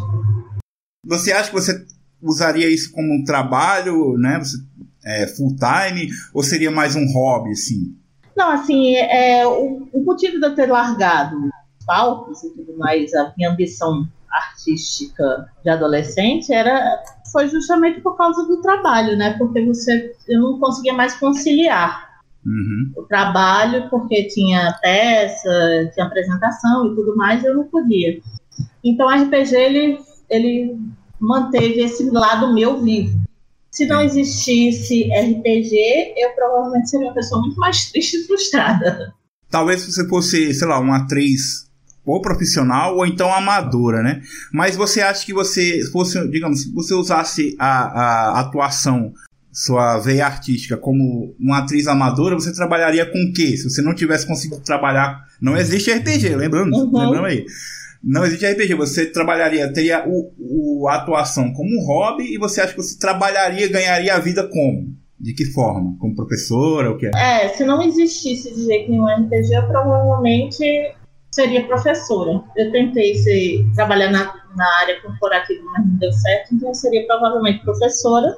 Você 1.04 1.32
acha 1.32 1.48
que 1.48 1.54
você 1.54 1.84
usaria 2.22 2.68
isso 2.68 2.92
como 2.92 3.12
um 3.12 3.24
trabalho, 3.24 4.16
né? 4.18 4.38
Você, 4.38 4.58
é, 5.04 5.26
full 5.26 5.56
time, 5.56 6.10
ou 6.34 6.42
seria 6.42 6.70
mais 6.70 6.94
um 6.94 7.06
hobby, 7.12 7.50
assim? 7.50 7.96
Não, 8.36 8.50
assim, 8.50 8.94
é, 8.94 9.44
o, 9.46 9.88
o 9.92 10.04
motivo 10.04 10.38
de 10.38 10.46
eu 10.46 10.54
ter 10.54 10.66
largado 10.66 11.36
os 11.36 11.86
palcos 11.86 12.44
e 12.44 12.50
tudo 12.50 12.76
mais, 12.76 13.12
a 13.14 13.32
minha 13.36 13.50
ambição 13.50 14.06
artística 14.30 15.50
de 15.64 15.70
adolescente 15.70 16.52
era 16.52 17.02
foi 17.32 17.48
justamente 17.48 18.00
por 18.00 18.16
causa 18.16 18.46
do 18.46 18.60
trabalho, 18.60 19.16
né? 19.16 19.36
Porque 19.38 19.64
você 19.64 20.14
eu 20.28 20.40
não 20.40 20.58
conseguia 20.58 20.92
mais 20.92 21.14
conciliar 21.14 22.08
Uhum. 22.46 22.92
o 22.96 23.02
trabalho, 23.02 23.90
porque 23.90 24.24
tinha 24.28 24.72
peça, 24.80 25.90
tinha 25.92 26.06
apresentação 26.06 26.86
e 26.86 26.94
tudo 26.94 27.14
mais, 27.16 27.44
eu 27.44 27.54
não 27.54 27.64
podia. 27.64 28.20
Então 28.82 29.06
o 29.06 29.10
RPG 29.10 29.54
ele, 29.54 29.98
ele 30.30 30.78
manteve 31.20 31.80
esse 31.80 32.08
lado 32.10 32.54
meu 32.54 32.80
vivo. 32.80 33.18
Se 33.70 33.86
não 33.86 34.00
existisse 34.00 35.10
RPG, 35.12 36.14
eu 36.16 36.30
provavelmente 36.34 36.88
seria 36.88 37.08
uma 37.08 37.14
pessoa 37.14 37.42
muito 37.42 37.58
mais 37.60 37.90
triste 37.90 38.16
e 38.16 38.26
frustrada. 38.26 39.12
Talvez 39.50 39.84
você 39.84 40.08
fosse, 40.08 40.54
sei 40.54 40.68
lá, 40.68 40.78
uma 40.78 40.98
atriz 40.98 41.67
ou 42.10 42.20
profissional 42.22 42.96
ou 42.96 43.06
então 43.06 43.32
amadora, 43.32 44.02
né? 44.02 44.20
Mas 44.52 44.76
você 44.76 45.00
acha 45.00 45.24
que 45.24 45.32
você 45.32 45.80
fosse, 45.92 46.26
digamos, 46.28 46.62
se 46.62 46.72
você 46.72 46.94
usasse 46.94 47.54
a, 47.58 47.68
a 48.36 48.40
atuação, 48.40 49.12
sua 49.52 49.98
veia 49.98 50.26
artística 50.26 50.76
como 50.76 51.34
uma 51.38 51.58
atriz 51.58 51.86
amadora, 51.88 52.34
você 52.34 52.52
trabalharia 52.52 53.04
com 53.06 53.18
o 53.18 53.32
quê? 53.32 53.56
Se 53.56 53.68
você 53.68 53.82
não 53.82 53.94
tivesse 53.94 54.26
conseguido 54.26 54.60
trabalhar, 54.62 55.20
não 55.40 55.56
existe 55.56 55.90
RPG, 55.90 56.36
lembrando, 56.36 56.76
Uhum. 56.76 56.92
lembrando 56.98 57.26
aí. 57.26 57.44
Não 58.04 58.24
existe 58.24 58.46
RPG, 58.46 58.74
você 58.74 59.06
trabalharia, 59.06 59.72
teria 59.72 60.04
o, 60.06 60.32
o- 60.38 60.88
a 60.88 60.94
atuação 60.96 61.52
como 61.52 61.84
hobby 61.84 62.32
e 62.32 62.38
você 62.38 62.60
acha 62.60 62.70
que 62.72 62.76
você 62.80 62.96
trabalharia, 62.96 63.68
ganharia 63.68 64.14
a 64.14 64.20
vida 64.20 64.46
como? 64.48 64.94
De 65.18 65.32
que 65.34 65.46
forma? 65.46 65.96
Como 65.98 66.14
professora, 66.14 66.92
o 66.92 66.96
que 66.96 67.06
é? 67.06 67.10
É, 67.16 67.48
se 67.48 67.64
não 67.64 67.82
existisse 67.82 68.54
de 68.54 68.64
jeito 68.66 68.88
nenhum 68.92 69.06
RPG, 69.08 69.52
eu 69.52 69.66
provavelmente 69.66 70.64
seria 71.38 71.64
professora. 71.68 72.42
Eu 72.56 72.72
tentei 72.72 73.14
ser, 73.14 73.64
trabalhar 73.76 74.10
na, 74.10 74.24
na 74.56 74.78
área 74.80 75.00
corporativa, 75.00 75.62
mas 75.72 75.86
não 75.86 75.96
deu 75.96 76.12
certo, 76.12 76.52
então 76.52 76.68
eu 76.70 76.74
seria 76.74 77.06
provavelmente 77.06 77.62
professora 77.62 78.36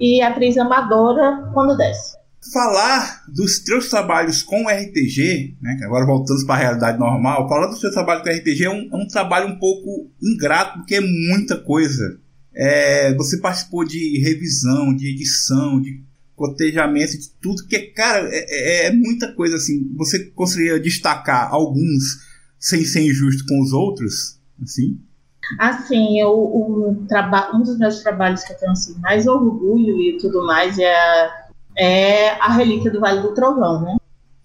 e 0.00 0.20
atriz 0.20 0.58
amadora 0.58 1.48
quando 1.54 1.76
desse. 1.76 2.16
falar 2.52 3.22
dos 3.28 3.60
teus 3.60 3.88
trabalhos 3.88 4.42
com 4.42 4.66
RPG, 4.68 5.56
né, 5.62 5.76
que 5.78 5.84
agora 5.84 6.04
voltando 6.04 6.44
para 6.44 6.56
a 6.56 6.58
realidade 6.58 6.98
normal, 6.98 7.48
falar 7.48 7.68
dos 7.68 7.80
teus 7.80 7.94
trabalhos 7.94 8.24
com 8.24 8.30
RPG 8.30 8.64
é 8.64 8.70
um, 8.70 8.88
é 8.92 8.96
um 8.96 9.06
trabalho 9.06 9.46
um 9.46 9.58
pouco 9.58 10.10
ingrato, 10.20 10.80
porque 10.80 10.96
é 10.96 11.00
muita 11.00 11.56
coisa. 11.56 12.18
É, 12.52 13.14
você 13.14 13.40
participou 13.40 13.84
de 13.84 14.20
revisão, 14.20 14.94
de 14.94 15.08
edição, 15.08 15.80
de 15.80 16.02
cotejamento, 16.36 17.18
de 17.18 17.30
tudo, 17.40 17.66
que, 17.66 17.78
cara, 17.92 18.28
é, 18.30 18.86
é- 18.86 18.86
é 18.86 18.92
muita 18.92 19.32
coisa 19.32 19.56
assim. 19.56 19.90
Você 19.96 20.26
conseguiria 20.30 20.80
destacar 20.80 21.52
alguns 21.52 22.24
sem 22.58 22.84
ser 22.84 23.02
injusto 23.02 23.44
com 23.46 23.60
os 23.62 23.72
outros? 23.72 24.38
Assim? 24.62 24.98
Assim, 25.58 26.18
eu, 26.18 26.30
o 26.30 26.96
um 27.54 27.62
dos 27.62 27.78
meus 27.78 28.02
trabalhos 28.02 28.42
que 28.44 28.52
eu 28.52 28.58
tenho 28.58 28.72
assim, 28.72 28.98
mais 29.00 29.26
orgulho 29.26 30.00
e 30.00 30.16
tudo 30.18 30.46
mais 30.46 30.78
é, 30.78 31.30
é 31.76 32.30
a 32.40 32.52
Relíquia 32.52 32.90
do 32.90 33.00
Vale 33.00 33.20
do 33.20 33.34
Trovão, 33.34 33.82
né? 33.82 33.96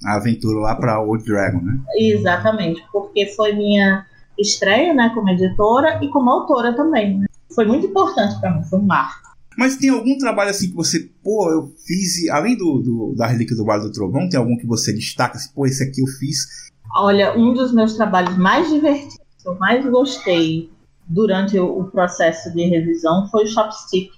A 0.06 0.16
aventura 0.16 0.60
lá 0.60 0.76
para 0.76 1.02
Old 1.02 1.24
Dragon, 1.24 1.62
né? 1.62 1.80
Exatamente, 1.98 2.84
porque 2.92 3.28
foi 3.28 3.54
minha 3.54 4.06
estreia, 4.38 4.94
né, 4.94 5.12
como 5.14 5.30
editora 5.30 6.00
e 6.04 6.10
como 6.10 6.30
autora 6.30 6.74
também. 6.74 7.20
Né? 7.20 7.28
Foi 7.54 7.66
muito 7.66 7.88
importante 7.88 8.40
para 8.40 8.52
mim, 8.52 8.64
foi 8.64 8.80
um 8.80 8.86
marco. 8.86 9.29
Mas 9.60 9.76
tem 9.78 9.90
algum 9.90 10.18
trabalho 10.18 10.50
assim 10.50 10.70
que 10.70 10.76
você, 10.76 11.10
pô, 11.24 11.52
eu 11.52 11.72
fiz, 11.86 12.30
além 12.30 12.56
do, 12.58 12.80
do- 12.80 13.14
da 13.16 13.28
Relíquia 13.28 13.56
do 13.56 13.66
Vale 13.66 13.84
do 13.84 13.92
Trovão, 13.92 14.30
tem 14.30 14.40
algum 14.40 14.58
que 14.58 14.66
você 14.66 14.94
destaca, 14.94 15.36
assim, 15.38 15.50
pô, 15.54 15.66
esse 15.66 15.84
aqui 15.84 16.02
eu 16.02 16.08
fiz. 16.08 16.70
Olha, 16.96 17.38
um 17.38 17.54
dos 17.54 17.74
meus 17.74 17.94
trabalhos 17.96 18.38
mais 18.38 18.70
divertidos, 18.70 19.18
que 19.42 19.48
eu 19.48 19.56
mais 19.60 19.86
gostei 19.86 20.70
durante 21.08 21.60
o, 21.60 21.80
o 21.80 21.84
processo 21.92 22.52
de 22.54 22.64
revisão 22.66 23.28
foi 23.30 23.44
o 23.44 23.48
Chopstick. 23.48 24.12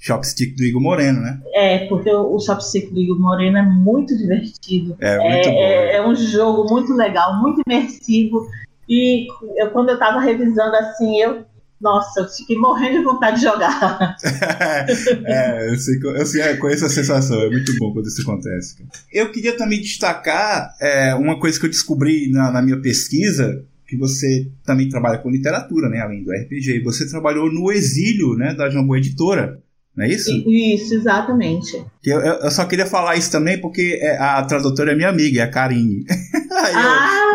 Chopstick 0.00 0.54
do 0.56 0.62
Igor 0.64 0.80
Moreno, 0.82 1.20
né? 1.20 1.40
É, 1.54 1.86
porque 1.88 2.10
o, 2.12 2.34
o 2.34 2.38
Chopstick 2.40 2.90
do 2.92 3.00
Igor 3.00 3.18
Moreno 3.18 3.58
é 3.58 3.62
muito 3.62 4.16
divertido. 4.16 4.96
É 5.00 5.16
muito 5.18 5.48
É, 5.48 5.50
bom. 5.50 5.58
é- 5.58 5.96
é 5.96 6.06
um 6.06 6.14
jogo 6.14 6.68
muito 6.72 6.92
legal, 6.94 7.40
muito 7.40 7.62
imersivo. 7.66 8.46
E 8.88 9.26
eu, 9.56 9.70
quando 9.70 9.90
eu 9.90 9.98
tava 9.98 10.20
revisando 10.20 10.74
assim, 10.76 11.20
eu. 11.20 11.44
Nossa, 11.80 12.20
eu 12.20 12.28
fiquei 12.28 12.56
morrendo 12.56 12.98
de 12.98 13.04
vontade 13.04 13.36
de 13.38 13.42
jogar. 13.44 14.16
é, 15.24 15.70
eu, 15.70 15.76
sei, 15.78 15.98
que- 15.98 16.06
eu 16.06 16.26
sei, 16.26 16.50
eu 16.52 16.58
conheço 16.58 16.84
a 16.84 16.88
sensação, 16.88 17.40
é 17.40 17.50
muito 17.50 17.72
bom 17.78 17.92
quando 17.92 18.06
isso 18.06 18.22
acontece. 18.22 18.76
Eu 19.12 19.30
queria 19.30 19.56
também 19.56 19.80
destacar 19.80 20.74
é, 20.80 21.14
uma 21.14 21.38
coisa 21.38 21.58
que 21.58 21.66
eu 21.66 21.70
descobri 21.70 22.30
na, 22.30 22.50
na 22.50 22.62
minha 22.62 22.80
pesquisa, 22.80 23.64
que 23.86 23.96
você 23.96 24.48
também 24.64 24.88
trabalha 24.88 25.18
com 25.18 25.30
literatura, 25.30 25.88
né, 25.88 26.00
além 26.00 26.22
do 26.22 26.32
RPG. 26.32 26.82
Você 26.84 27.08
trabalhou 27.08 27.50
no 27.52 27.70
Exílio, 27.72 28.34
né, 28.34 28.54
da 28.54 28.68
Jambô 28.68 28.96
Editora, 28.96 29.58
não 29.96 30.04
é 30.04 30.08
isso? 30.10 30.30
Isso, 30.48 30.94
exatamente. 30.94 31.76
Eu, 32.04 32.20
eu- 32.20 32.34
eu 32.40 32.50
só 32.50 32.64
queria 32.66 32.86
falar 32.86 33.16
isso 33.16 33.30
também 33.32 33.60
porque 33.60 33.98
é, 34.02 34.16
a 34.18 34.42
tradutora 34.44 34.92
é 34.92 34.96
minha 34.96 35.08
amiga, 35.08 35.40
é 35.40 35.44
a 35.44 35.50
Karine. 35.50 36.04
Ah, 36.60 37.27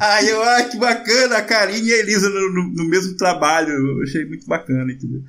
Aí 0.00 0.28
eu, 0.30 0.42
ah, 0.42 0.62
que 0.64 0.78
bacana, 0.78 1.36
a 1.36 1.42
Karine 1.42 1.88
e 1.88 1.92
a 1.92 1.98
Elisa 1.98 2.28
no, 2.30 2.52
no- 2.54 2.72
no 2.74 2.84
mesmo 2.88 3.16
trabalho. 3.16 3.68
Eu 3.70 4.02
achei 4.02 4.24
muito 4.24 4.46
bacana, 4.46 4.90
entendeu? 4.90 5.20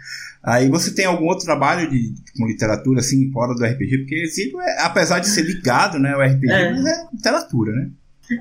Aí 0.44 0.70
você 0.70 0.92
tem 0.96 1.06
algum 1.06 1.26
outro 1.26 1.46
trabalho 1.46 1.90
de, 1.90 2.14
com 2.38 2.48
literatura, 2.48 3.00
assim, 3.02 3.30
fora 3.32 3.54
do 3.54 3.64
RPG? 3.66 3.98
Porque 4.00 4.16
Exílio, 4.24 4.60
é, 4.62 4.82
apesar 4.84 5.20
de 5.20 5.28
ser 5.28 5.42
ligado, 5.44 6.00
né, 6.00 6.16
o 6.16 6.22
RPG, 6.22 6.52
É. 6.52 6.72
mas 6.72 6.86
é 6.86 7.06
literatura, 7.14 7.72
né? 7.74 7.90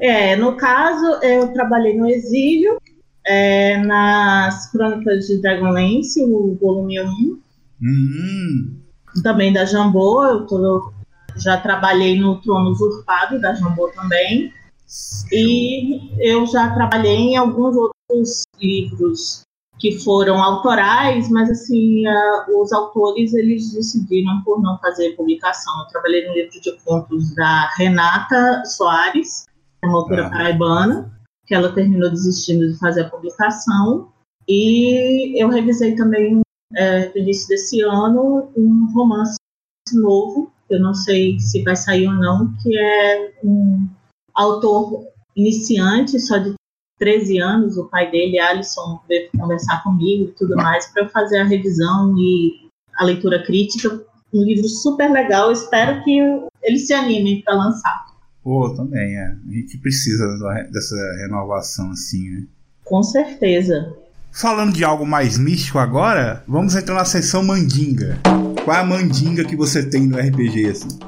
é, 0.01 0.37
no 0.37 0.57
caso, 0.57 1.05
eu 1.23 1.49
trabalhei 1.49 1.97
no 1.99 2.09
Exílio, 2.09 2.79
é, 3.27 3.77
nas 3.85 4.71
Crônicas 4.71 5.27
de 5.27 5.43
Dragonlance, 5.43 6.23
o 6.23 6.57
volume 6.61 7.01
1, 7.03 7.39
Hum, 7.83 8.77
também 9.23 9.53
da 9.53 9.65
Jambô. 9.65 10.25
Eu 10.25 10.47
tô- 10.47 10.93
já 11.37 11.57
trabalhei 11.57 12.19
no 12.21 12.41
Trono 12.41 12.71
Usurpado 12.71 13.41
da 13.41 13.55
Jambô 13.55 13.89
também. 13.89 14.53
E 15.33 16.01
eu 16.19 16.47
já 16.47 16.75
trabalhei 16.75 17.17
em 17.17 17.37
alguns 17.37 17.77
outros 17.77 18.43
livros 18.61 19.43
que 19.79 19.99
foram 20.01 20.43
autorais, 20.43 21.31
mas 21.31 21.49
assim, 21.49 22.07
a- 22.07 22.47
os 22.55 22.73
autores 22.73 23.33
eles 23.33 23.73
decidiram 23.73 24.43
por 24.45 24.61
não 24.61 24.79
fazer 24.79 25.17
publicação. 25.17 25.73
Eu 25.81 25.87
trabalhei 25.87 26.27
no 26.27 26.35
livro 26.35 26.61
de 26.61 26.73
contos 26.85 27.35
da 27.35 27.71
Renata 27.79 28.63
Soares, 28.67 29.47
uma 29.85 29.99
autora 29.99 30.27
Ah. 30.27 30.31
paraibana, 30.31 31.11
que 31.47 31.55
ela 31.55 31.73
terminou 31.73 32.11
desistindo 32.11 32.71
de 32.71 32.79
fazer 32.79 33.03
a 33.03 33.09
publicação. 33.11 34.09
E 34.47 35.41
eu 35.41 35.49
revisei 35.49 35.95
também, 35.95 36.41
é, 36.75 37.09
no 37.09 37.19
início 37.19 37.49
desse 37.49 37.81
ano, 37.83 38.51
um 38.57 38.93
romance 38.93 39.37
novo, 39.95 40.53
eu 40.69 40.81
não 40.81 40.95
sei 40.95 41.39
se 41.41 41.63
vai 41.63 41.75
sair 41.77 42.07
ou 42.07 42.15
não, 42.15 42.53
que 42.63 42.77
é 42.77 43.33
um 43.43 43.89
autor 44.41 45.07
iniciante, 45.37 46.19
só 46.21 46.39
de 46.39 46.55
13 46.99 47.39
anos, 47.39 47.77
o 47.77 47.89
pai 47.89 48.11
dele, 48.11 48.39
Alisson, 48.39 49.01
veio 49.09 49.31
conversar 49.37 49.83
comigo 49.83 50.25
e 50.25 50.33
tudo 50.33 50.57
mais, 50.57 50.87
para 50.93 51.05
eu 51.05 51.09
fazer 51.09 51.39
a 51.39 51.45
revisão 51.45 52.15
e 52.19 52.69
a 52.97 53.05
leitura 53.05 53.43
crítica. 53.45 54.03
Um 54.33 54.43
livro 54.43 54.69
super 54.69 55.11
legal, 55.11 55.51
espero 55.51 56.03
que 56.05 56.19
eles 56.63 56.87
se 56.87 56.93
animem 56.93 57.43
para 57.43 57.55
lançar. 57.55 58.07
pô, 58.43 58.73
também, 58.75 59.17
é. 59.17 59.27
A 59.27 59.53
gente 59.53 59.79
precisa 59.79 60.27
dessa 60.71 60.97
renovação, 61.23 61.91
assim, 61.91 62.31
né? 62.31 62.47
Com 62.85 63.03
certeza. 63.03 63.95
Falando 64.33 64.73
de 64.73 64.85
algo 64.85 65.05
mais 65.05 65.39
místico 65.39 65.79
agora, 65.79 66.45
vamos 66.47 66.77
entrar 66.77 66.95
na 66.95 67.05
seção 67.05 67.43
mandinga. 67.43 68.19
Qual 68.65 68.77
é 68.77 68.81
a 68.81 68.85
mandinga 68.85 69.45
que 69.45 69.57
você 69.57 69.83
tem 69.83 70.07
no 70.07 70.19
RPG, 70.19 70.67
assim? 70.69 70.99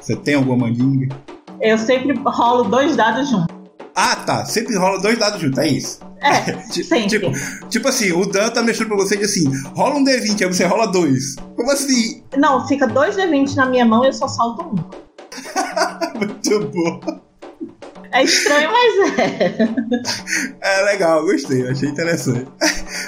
Você 0.00 0.16
tem 0.16 0.34
alguma 0.34 0.56
mandinga? 0.56 1.14
Eu 1.62 1.78
sempre 1.78 2.20
rolo 2.26 2.64
dois 2.64 2.96
dados 2.96 3.30
juntos. 3.30 3.54
Ah, 3.94 4.16
tá. 4.16 4.44
Sempre 4.44 4.76
rola 4.76 5.00
dois 5.00 5.16
dados 5.16 5.40
juntos, 5.40 5.58
é 5.58 5.68
isso. 5.68 6.00
É, 6.20 6.58
sempre. 6.82 7.08
Tipo, 7.08 7.68
tipo 7.68 7.88
assim, 7.88 8.10
o 8.12 8.26
Dan 8.26 8.50
tá 8.50 8.62
mexendo 8.62 8.88
pra 8.88 8.96
você 8.96 9.14
e 9.14 9.18
diz 9.18 9.30
assim: 9.30 9.44
rola 9.74 9.94
um 9.94 10.04
D20, 10.04 10.42
aí 10.42 10.52
você 10.52 10.64
rola 10.64 10.88
dois. 10.88 11.36
Como 11.56 11.70
assim? 11.70 12.22
Não, 12.36 12.66
fica 12.66 12.86
dois 12.86 13.16
D20 13.16 13.54
na 13.54 13.66
minha 13.66 13.84
mão 13.84 14.04
e 14.04 14.08
eu 14.08 14.12
só 14.12 14.26
solto 14.26 14.62
um. 14.62 14.74
Muito 16.18 16.68
bom. 16.68 17.22
É 18.10 18.24
estranho, 18.24 18.70
mas 18.70 19.18
é. 19.18 19.68
É 20.60 20.82
legal, 20.82 21.24
gostei, 21.24 21.66
achei 21.66 21.88
interessante. 21.88 22.46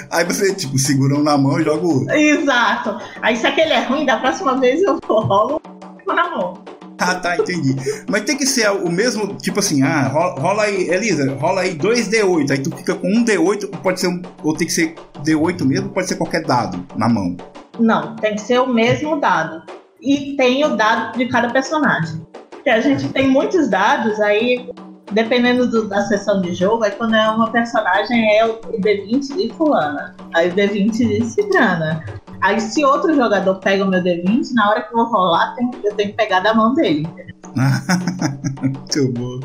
Aí 0.09 0.25
você, 0.25 0.53
tipo, 0.55 0.79
segura 0.79 1.15
um 1.15 1.23
na 1.23 1.37
mão 1.37 1.59
e 1.59 1.63
joga 1.63 1.85
o 1.85 1.99
outro. 1.99 2.15
Exato. 2.15 2.97
Aí 3.21 3.35
se 3.35 3.45
aquele 3.45 3.73
é 3.73 3.83
ruim, 3.83 4.05
da 4.05 4.17
próxima 4.17 4.59
vez 4.59 4.81
eu 4.81 4.99
rolo 5.03 5.61
na 6.07 6.29
mão. 6.29 6.63
Ah, 6.97 7.15
tá, 7.15 7.37
entendi. 7.37 7.75
Mas 8.09 8.23
tem 8.23 8.37
que 8.37 8.45
ser 8.45 8.69
o 8.69 8.89
mesmo, 8.89 9.35
tipo 9.35 9.59
assim, 9.59 9.83
ah, 9.83 10.07
rola, 10.07 10.39
rola 10.39 10.63
aí, 10.63 10.89
Elisa, 10.89 11.35
rola 11.35 11.61
aí 11.61 11.75
2D8, 11.75 12.51
aí 12.51 12.57
tu 12.59 12.75
fica 12.75 12.95
com 12.95 13.07
um 13.07 13.25
D8, 13.25 13.69
pode 13.81 13.99
ser 13.99 14.07
um, 14.07 14.21
ou 14.43 14.55
tem 14.55 14.67
que 14.67 14.73
ser 14.73 14.95
D8 15.23 15.65
mesmo, 15.65 15.89
pode 15.89 16.07
ser 16.07 16.15
qualquer 16.15 16.43
dado 16.43 16.85
na 16.95 17.09
mão. 17.09 17.35
Não, 17.79 18.15
tem 18.15 18.35
que 18.35 18.41
ser 18.41 18.59
o 18.59 18.67
mesmo 18.67 19.19
dado. 19.19 19.63
E 20.01 20.35
tem 20.37 20.63
o 20.63 20.75
dado 20.75 21.17
de 21.17 21.27
cada 21.27 21.49
personagem. 21.49 22.25
Porque 22.49 22.69
a 22.69 22.79
gente 22.79 23.09
tem 23.09 23.27
muitos 23.27 23.69
dados, 23.69 24.19
aí 24.21 24.69
dependendo 25.11 25.69
do, 25.69 25.87
da 25.87 26.01
sessão 26.01 26.41
de 26.41 26.53
jogo, 26.53 26.83
aí 26.83 26.91
quando 26.91 27.15
é 27.15 27.29
uma 27.29 27.49
personagem 27.51 28.37
é 28.37 28.45
o 28.45 28.59
D20 28.59 29.35
de 29.35 29.53
fulana, 29.53 30.15
aí 30.33 30.49
o 30.49 30.53
D20 30.53 30.91
de 30.91 31.25
cicrana. 31.25 32.03
Aí 32.45 32.61
se 32.61 32.85
outro 32.85 33.15
jogador 33.15 33.59
pega 33.59 33.83
o 33.83 33.89
meu 33.89 34.03
D20, 34.03 34.53
na 34.53 34.69
hora 34.69 34.83
que 34.83 34.93
eu 34.93 34.97
vou 34.97 35.07
rolar, 35.07 35.55
eu 35.83 35.95
tenho 35.95 36.11
que 36.11 36.15
pegar 36.15 36.41
da 36.41 36.53
mão 36.53 36.75
dele. 36.75 37.07
Muito 38.61 39.11
bom. 39.13 39.39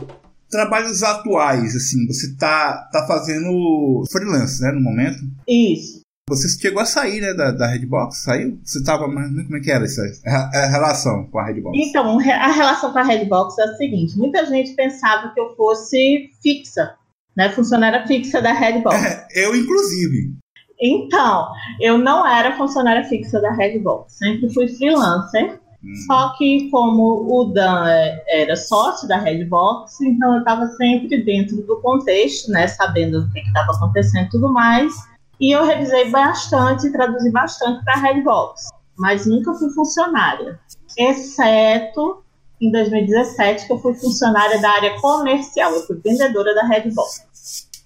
Trabalhos 0.50 1.02
atuais, 1.02 1.75
assim, 1.75 2.07
você 2.07 2.37
tá, 2.37 2.90
tá 2.92 3.07
fazendo 3.07 4.04
freelance, 4.12 4.61
né, 4.61 4.73
no 4.73 4.83
momento? 4.83 5.16
Isso. 5.49 6.02
Você 6.28 6.47
chegou 6.61 6.83
a 6.83 6.85
sair, 6.85 7.23
né, 7.23 7.33
da, 7.33 7.52
da 7.52 7.69
Redbox? 7.69 8.19
Saiu? 8.19 8.61
Você 8.62 8.85
tava, 8.85 9.09
mas 9.09 9.30
como 9.30 9.57
é 9.57 9.61
que 9.61 9.71
era 9.71 9.87
isso 9.87 10.02
a, 10.26 10.50
a, 10.59 10.66
relação 10.66 11.25
com 11.30 11.38
a 11.38 11.47
Redbox? 11.47 11.78
Então, 11.78 12.19
a 12.19 12.52
relação 12.52 12.92
com 12.92 12.99
a 12.99 13.02
Redbox 13.02 13.57
é 13.59 13.62
a 13.62 13.76
seguinte: 13.76 14.19
muita 14.19 14.45
gente 14.45 14.75
pensava 14.75 15.33
que 15.33 15.40
eu 15.40 15.57
fosse 15.57 16.28
fixa, 16.42 16.97
né, 17.35 17.49
funcionária 17.49 18.07
fixa 18.07 18.42
da 18.42 18.52
Redbox. 18.52 18.95
É, 18.95 19.26
eu, 19.47 19.57
inclusive. 19.57 20.35
Então, 20.80 21.52
eu 21.78 21.99
não 21.99 22.26
era 22.26 22.56
funcionária 22.56 23.04
fixa 23.04 23.40
da 23.40 23.52
Redbox, 23.52 24.14
sempre 24.14 24.52
fui 24.52 24.66
freelancer. 24.68 25.60
Hum. 25.84 25.94
Só 26.06 26.34
que 26.37 26.70
como 26.70 27.26
o 27.30 27.44
Dan 27.52 27.87
é, 27.88 28.42
era 28.42 28.56
sócio 28.56 29.08
da 29.08 29.18
Redbox, 29.18 30.00
então 30.00 30.34
eu 30.34 30.38
estava 30.40 30.66
sempre 30.68 31.22
dentro 31.22 31.56
do 31.66 31.80
contexto, 31.80 32.50
né, 32.50 32.66
sabendo 32.66 33.20
o 33.20 33.32
que 33.32 33.40
estava 33.40 33.72
acontecendo 33.72 34.26
e 34.26 34.30
tudo 34.30 34.52
mais. 34.52 34.92
E 35.38 35.54
eu 35.54 35.64
revisei 35.64 36.10
bastante, 36.10 36.90
traduzi 36.92 37.30
bastante 37.30 37.82
para 37.84 37.94
a 37.94 37.99
Redbox, 37.99 38.68
mas 38.99 39.26
nunca 39.26 39.54
fui 39.54 39.70
funcionária, 39.70 40.58
exceto 40.99 42.22
em 42.60 42.70
2017 42.70 43.66
que 43.66 43.72
eu 43.72 43.78
fui 43.78 43.94
funcionária 43.94 44.60
da 44.60 44.70
área 44.70 45.00
comercial, 45.00 45.72
eu 45.72 45.87
fui 45.87 45.99
vendedora 46.04 46.54
da 46.54 46.66
Redbox. 46.66 47.29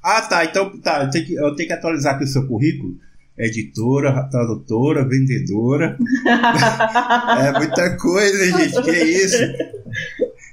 Ah, 0.05 0.21
tá. 0.21 0.45
Então, 0.45 0.79
tá. 0.81 1.05
Eu 1.05 1.11
tenho 1.11 1.25
que, 1.25 1.35
eu 1.35 1.57
tenho 1.57 1.67
que 1.67 1.73
atualizar 1.73 2.15
aqui 2.15 2.25
o 2.25 2.29
seu 2.29 2.47
currículo. 2.47 2.95
Editora, 3.39 4.29
tradutora, 4.31 5.09
vendedora. 5.09 5.99
é 7.41 7.59
muita 7.59 7.97
coisa, 7.97 8.45
gente. 8.45 8.83
Que 8.83 8.93
isso? 8.93 9.43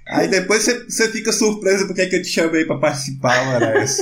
Aí 0.07 0.29
depois 0.29 0.63
você, 0.63 0.85
você 0.85 1.11
fica 1.11 1.31
surpreso 1.33 1.85
porque 1.85 2.01
é 2.01 2.05
que 2.07 2.15
eu 2.15 2.21
te 2.21 2.29
chamei 2.29 2.65
para 2.65 2.79
participar, 2.79 3.45
Marais. 3.45 3.97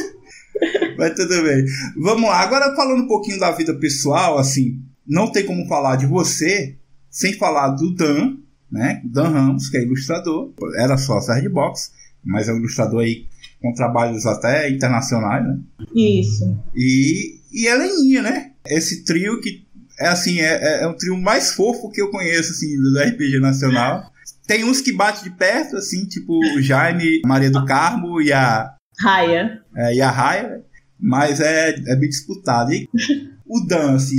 Mas 0.97 1.13
tudo 1.15 1.43
bem. 1.43 1.65
Vamos 1.97 2.29
lá. 2.29 2.41
Agora 2.41 2.75
falando 2.75 3.03
um 3.03 3.07
pouquinho 3.07 3.39
da 3.39 3.51
vida 3.51 3.73
pessoal, 3.73 4.37
assim, 4.37 4.79
não 5.05 5.31
tem 5.31 5.45
como 5.45 5.67
falar 5.67 5.95
de 5.95 6.05
você 6.05 6.75
sem 7.09 7.33
falar 7.33 7.69
do 7.69 7.93
Dan, 7.95 8.37
né? 8.71 9.01
Dan 9.03 9.29
Ramos, 9.29 9.67
que 9.69 9.77
é 9.77 9.83
ilustrador. 9.83 10.53
Era 10.77 10.95
só 10.97 11.17
a 11.17 11.49
Box, 11.49 11.91
mas 12.23 12.47
é 12.47 12.53
um 12.53 12.57
ilustrador 12.57 13.01
aí 13.01 13.25
com 13.61 13.73
trabalhos 13.73 14.25
até 14.25 14.69
internacionais, 14.69 15.43
né? 15.43 15.59
Isso. 15.95 16.57
E, 16.75 17.39
e 17.51 17.67
Heleninha, 17.67 18.21
né? 18.21 18.51
Esse 18.65 19.03
trio 19.03 19.39
que 19.41 19.67
é 19.99 20.07
assim, 20.07 20.39
é, 20.39 20.53
é, 20.61 20.83
é 20.83 20.87
um 20.87 20.95
trio 20.95 21.17
mais 21.17 21.51
fofo 21.51 21.91
que 21.91 22.01
eu 22.01 22.09
conheço, 22.09 22.51
assim, 22.51 22.75
do 22.77 22.97
RPG 22.97 23.39
nacional. 23.39 24.09
Tem 24.47 24.63
uns 24.63 24.81
que 24.81 24.93
batem 24.93 25.23
de 25.23 25.31
perto, 25.31 25.75
assim, 25.75 26.05
tipo 26.05 26.39
o 26.55 26.61
Jaime, 26.61 27.21
Maria 27.25 27.51
do 27.51 27.65
Carmo 27.65 28.21
e 28.21 28.31
a. 28.31 28.73
Raia. 28.99 29.61
É, 29.75 29.95
e 29.95 30.01
a 30.01 30.09
Raia, 30.09 30.63
mas 30.99 31.39
é, 31.39 31.69
é 31.69 31.95
bem 31.95 32.09
disputado. 32.09 32.73
E 32.73 32.87
o 33.45 33.65
Dan, 33.67 33.95
assim, 33.95 34.15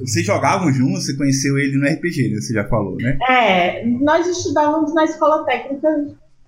vocês 0.00 0.26
jogavam 0.26 0.72
juntos, 0.72 1.06
você 1.06 1.16
conheceu 1.16 1.58
ele 1.58 1.76
no 1.76 1.86
RPG, 1.86 2.30
né? 2.30 2.40
Você 2.40 2.52
já 2.52 2.68
falou, 2.68 2.96
né? 2.96 3.18
É, 3.28 3.86
nós 3.86 4.26
estudávamos 4.26 4.92
na 4.94 5.04
escola 5.04 5.44
técnica 5.44 5.88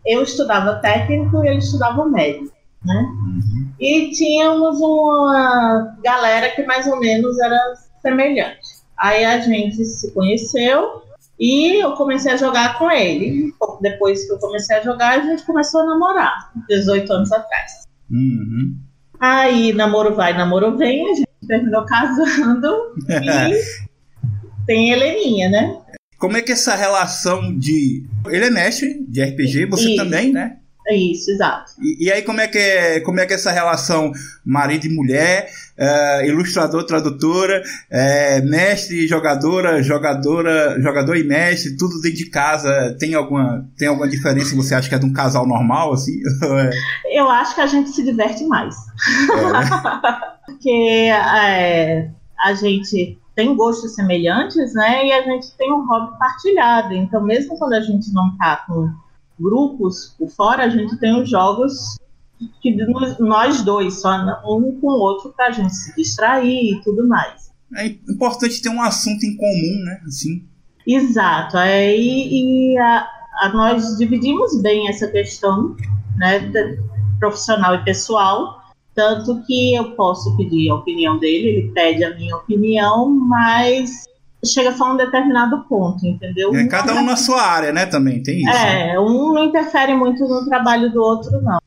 eu 0.07 0.23
estudava 0.23 0.77
técnico 0.77 1.45
e 1.45 1.49
ele 1.49 1.59
estudava 1.59 2.05
médio, 2.07 2.51
né? 2.85 2.95
Uhum. 2.95 3.71
E 3.81 4.11
tínhamos 4.11 4.81
uma 4.81 5.97
galera 6.03 6.51
que 6.51 6.62
mais 6.64 6.87
ou 6.87 6.99
menos 6.99 7.38
era 7.38 7.59
semelhante. 8.03 8.75
Aí 8.99 9.25
a 9.25 9.40
gente 9.40 9.85
se 9.85 10.12
conheceu 10.12 11.03
e 11.38 11.83
eu 11.83 11.93
comecei 11.93 12.33
a 12.33 12.37
jogar 12.37 12.79
com 12.79 12.90
ele. 12.90 13.53
pouco 13.59 13.83
depois 13.83 14.25
que 14.27 14.33
eu 14.33 14.38
comecei 14.38 14.77
a 14.77 14.83
jogar, 14.83 15.19
a 15.19 15.23
gente 15.23 15.45
começou 15.45 15.81
a 15.81 15.87
namorar, 15.87 16.53
18 16.69 17.12
anos 17.12 17.33
atrás. 17.33 17.85
Uhum. 18.11 18.77
Aí 19.19 19.73
namoro 19.73 20.14
vai, 20.14 20.37
namoro 20.37 20.77
vem, 20.77 21.11
a 21.11 21.14
gente 21.14 21.29
terminou 21.47 21.85
casando 21.85 22.95
e 23.09 23.85
tem 24.67 24.93
Heleninha, 24.93 25.49
né? 25.49 25.79
Como 26.25 26.39
é 26.39 26.41
que 26.41 26.53
essa 26.53 26.75
relação 26.75 27.55
de. 27.55 28.03
Ele 28.29 28.47
é 28.47 28.51
mestre 28.51 29.05
de 29.07 29.23
RPG, 29.23 29.67
você 29.67 29.91
Isso. 29.91 29.97
também, 30.03 30.33
né? 30.33 30.57
Isso, 30.91 31.31
exato. 31.31 31.73
E, 31.79 32.07
e, 32.07 32.11
aí 32.11 32.23
como 32.23 32.41
é 32.41 32.49
que 32.49 32.57
é, 32.57 33.01
como 33.01 33.21
é 33.21 33.27
que 33.27 33.35
é 33.35 33.37
essa 33.37 33.53
relação 33.53 34.11
marido 34.43 34.87
e 34.87 34.89
mulher, 34.89 35.51
uh, 35.79 36.25
ilustrador, 36.25 36.87
tradutora, 36.87 37.63
uh, 37.63 38.49
mestre, 38.49 39.07
jogadora, 39.07 39.83
jogadora, 39.83 40.81
jogador 40.81 41.15
e 41.15 41.25
mestre, 41.25 41.77
tudo 41.77 42.01
dentro 42.01 42.17
de 42.17 42.31
casa, 42.31 42.97
tem 42.99 43.15
alguma, 43.15 43.69
tem 43.77 43.89
alguma 43.89 44.09
diferença? 44.09 44.57
Você 44.57 44.75
acha 44.75 44.89
que 44.89 44.95
é 44.95 44.99
de 44.99 45.05
um 45.05 45.13
casal 45.13 45.47
normal 45.47 45.93
assim? 45.93 46.23
É? 46.43 46.71
Eu 47.19 47.29
acho 47.29 47.55
que 47.55 47.61
a 47.61 47.67
gente 47.67 47.91
se 47.91 48.03
diverte 48.03 48.47
mais, 48.47 48.75
é, 49.31 49.53
né? 49.53 49.69
porque 50.47 50.71
é, 50.71 52.11
a 52.43 52.55
gente 52.55 53.19
tem 53.35 53.55
gostos 53.57 53.94
semelhantes, 53.94 54.75
né? 54.75 55.07
E 55.07 55.12
a 55.12 55.23
gente 55.23 55.51
tem 55.57 55.73
um 55.73 55.87
hobby 55.87 56.16
partilhado. 56.18 56.94
Então, 56.94 57.23
mesmo 57.23 57.59
quando 57.59 57.75
a 57.75 57.81
gente 57.81 58.12
não 58.12 58.29
está 58.33 58.64
com 58.66 58.90
grupos 59.38 60.14
por 60.18 60.29
fora, 60.31 60.64
a 60.64 60.68
gente 60.68 60.97
tem 60.99 61.20
os 61.20 61.29
jogos 61.29 61.97
que 62.61 62.77
nós 63.18 63.62
dois, 63.62 64.01
só 64.01 64.11
um 64.44 64.79
com 64.81 64.87
o 64.87 65.01
outro, 65.01 65.33
para 65.37 65.49
a 65.49 65.51
gente 65.51 65.75
se 65.75 65.94
distrair 65.97 66.75
e 66.75 66.83
tudo 66.83 67.07
mais. 67.09 67.51
É 67.77 67.87
importante 67.87 68.62
ter 68.62 68.68
um 68.68 68.83
assunto 68.83 69.25
em 69.25 69.37
comum, 69.37 69.85
né? 69.85 70.01
Assim. 70.07 70.44
Exato. 70.87 71.57
É, 71.57 71.97
e, 71.97 72.75
e 72.75 72.79
a, 72.79 73.09
a, 73.40 73.49
nós 73.49 73.97
dividimos 73.97 74.61
bem 74.61 74.88
essa 74.88 75.09
questão, 75.09 75.75
né? 76.16 76.53
Profissional 77.18 77.75
e 77.75 77.85
pessoal 77.85 78.63
tanto 78.94 79.42
que 79.46 79.74
eu 79.74 79.92
posso 79.92 80.37
pedir 80.37 80.70
a 80.70 80.76
opinião 80.76 81.18
dele, 81.18 81.48
ele 81.48 81.72
pede 81.72 82.04
a 82.04 82.14
minha 82.14 82.37
opinião, 82.37 83.11
mas 83.11 84.04
chega 84.44 84.72
só 84.72 84.85
a 84.85 84.92
um 84.92 84.96
determinado 84.96 85.64
ponto, 85.68 86.07
entendeu? 86.07 86.54
É, 86.54 86.66
cada 86.68 86.94
um 86.94 87.04
na 87.04 87.16
sua 87.16 87.42
área, 87.42 87.72
né? 87.72 87.87
Também 87.87 88.22
tem 88.22 88.40
isso. 88.40 88.50
É, 88.50 88.92
né? 88.92 88.98
um 88.98 89.33
não 89.33 89.44
interfere 89.44 89.94
muito 89.94 90.24
no 90.26 90.44
trabalho 90.44 90.92
do 90.92 91.02
outro, 91.02 91.40
não. 91.42 91.59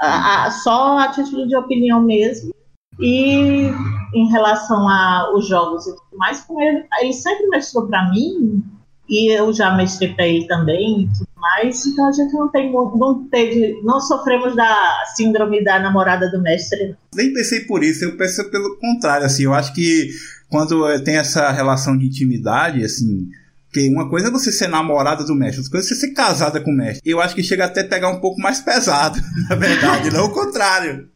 A, 0.00 0.46
a, 0.46 0.50
só 0.50 0.98
a 0.98 1.08
título 1.08 1.46
de 1.46 1.56
opinião 1.56 2.02
mesmo. 2.02 2.52
E 3.00 3.70
em 4.14 4.30
relação 4.30 4.88
aos 4.88 5.48
jogos 5.48 5.86
e 5.86 5.90
tudo 5.90 6.18
mais, 6.18 6.44
ele, 6.58 6.84
ele 7.00 7.12
sempre 7.12 7.46
mostrou 7.48 7.86
para 7.88 8.10
mim, 8.10 8.62
e 9.08 9.32
eu 9.32 9.52
já 9.52 9.74
mestrei 9.74 10.14
para 10.14 10.26
ele 10.26 10.46
também 10.46 11.02
e 11.02 11.06
tudo 11.08 11.23
mais, 11.44 11.84
então 11.84 12.08
a 12.08 12.12
gente 12.12 12.32
não 12.32 12.48
tem 12.50 12.72
não 12.72 13.28
teve, 13.28 13.80
não 13.82 14.00
sofremos 14.00 14.56
da 14.56 15.04
síndrome 15.14 15.62
da 15.62 15.78
namorada 15.78 16.30
do 16.30 16.40
mestre. 16.40 16.96
Nem 17.14 17.32
pensei 17.32 17.60
por 17.60 17.84
isso, 17.84 18.04
eu 18.04 18.16
pensei 18.16 18.44
pelo 18.44 18.78
contrário, 18.78 19.26
assim, 19.26 19.44
eu 19.44 19.52
acho 19.52 19.74
que 19.74 20.08
quando 20.48 20.88
eh, 20.88 20.98
tem 21.00 21.16
essa 21.16 21.50
relação 21.50 21.96
de 21.96 22.06
intimidade, 22.06 22.82
assim, 22.82 23.28
porque 23.64 23.88
uma 23.88 24.08
coisa 24.08 24.28
é 24.28 24.30
você 24.30 24.50
ser 24.52 24.68
namorada 24.68 25.24
do 25.24 25.34
mestre, 25.34 25.58
outra 25.58 25.72
coisa 25.72 25.86
é 25.86 25.88
você 25.88 25.94
ser 25.94 26.14
casada 26.14 26.60
com 26.60 26.70
o 26.70 26.76
mestre. 26.76 27.02
Eu 27.04 27.20
acho 27.20 27.34
que 27.34 27.42
chega 27.42 27.64
até 27.64 27.80
a 27.80 27.88
pegar 27.88 28.08
um 28.08 28.20
pouco 28.20 28.40
mais 28.40 28.60
pesado, 28.60 29.20
na 29.50 29.56
verdade, 29.56 30.10
não 30.10 30.26
o 30.26 30.32
contrário. 30.32 31.08